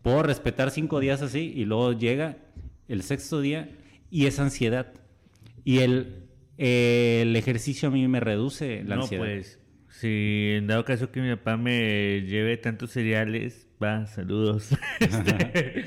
Puedo 0.03 0.23
respetar 0.23 0.71
cinco 0.71 1.01
días 1.01 1.21
así 1.23 1.53
y 1.55 1.65
luego 1.67 1.93
llega 1.93 2.39
el 2.89 3.03
sexto 3.03 3.41
día 3.41 3.69
y 4.11 4.27
es 4.27 4.39
ansiedad. 4.41 4.93
Y 5.65 5.79
el, 5.79 6.22
el 6.59 7.35
ejercicio 7.37 7.89
a 7.89 7.91
mí 7.93 8.07
me 8.09 8.21
reduce 8.21 8.83
la 8.85 8.97
no, 8.97 9.03
ansiedad. 9.03 9.25
pues, 9.25 9.59
si 9.89 10.55
en 10.57 10.67
dado 10.67 10.85
caso 10.85 11.11
que 11.11 11.21
mi 11.21 11.31
papá 11.37 11.57
me 11.57 12.23
lleve 12.23 12.57
tantos 12.57 12.91
cereales, 12.93 13.67
va, 13.83 14.07
saludos. 14.07 14.71
Este, 15.01 15.85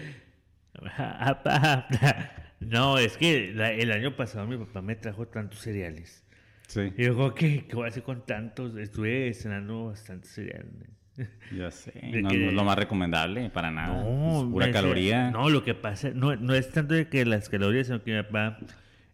no, 2.59 2.97
es 2.97 3.17
que 3.17 3.51
la- 3.53 3.71
el 3.71 3.91
año 3.91 4.15
pasado 4.15 4.47
mi 4.47 4.57
papá 4.57 4.81
me 4.81 4.95
trajo 4.95 5.27
tantos 5.27 5.59
cereales. 5.59 6.23
Sí, 6.67 6.91
Y 6.97 7.03
yo, 7.05 7.35
¿qué, 7.35 7.65
¿qué 7.67 7.75
voy 7.75 7.85
a 7.85 7.89
hacer 7.89 8.03
con 8.03 8.25
tantos? 8.25 8.75
Estuve 8.77 9.33
cenando 9.33 9.85
bastantes 9.87 10.31
cereales. 10.31 10.89
ya 11.55 11.71
sé. 11.71 11.93
No, 12.21 12.29
que- 12.29 12.37
no 12.37 12.47
es 12.49 12.53
lo 12.53 12.63
más 12.63 12.77
recomendable 12.77 13.49
para 13.49 13.71
nada. 13.71 14.03
No, 14.03 14.39
es 14.45 14.51
pura 14.51 14.65
decía- 14.67 14.81
caloría. 14.81 15.31
No, 15.31 15.49
lo 15.49 15.63
que 15.63 15.73
pasa, 15.75 16.09
no, 16.13 16.35
no 16.35 16.53
es 16.55 16.69
tanto 16.71 16.93
de 16.93 17.07
que 17.07 17.23
las 17.25 17.49
calorías, 17.49 17.87
sino 17.87 18.03
que 18.03 18.15
mi 18.15 18.23
papá, 18.23 18.57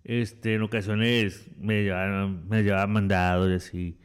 este, 0.03 0.55
en 0.55 0.61
ocasiones 0.63 1.49
me 1.59 1.83
llevaba, 1.83 2.27
me 2.27 2.63
llevaba 2.63 2.87
mandado 2.87 3.49
y 3.49 3.55
así, 3.55 3.97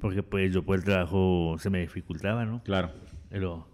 porque 0.00 0.22
pues 0.22 0.52
yo 0.52 0.62
por 0.62 0.76
el 0.78 0.84
trabajo 0.84 1.56
se 1.58 1.70
me 1.70 1.80
dificultaba, 1.80 2.44
¿no? 2.44 2.62
Claro. 2.62 2.90
Pero, 3.28 3.68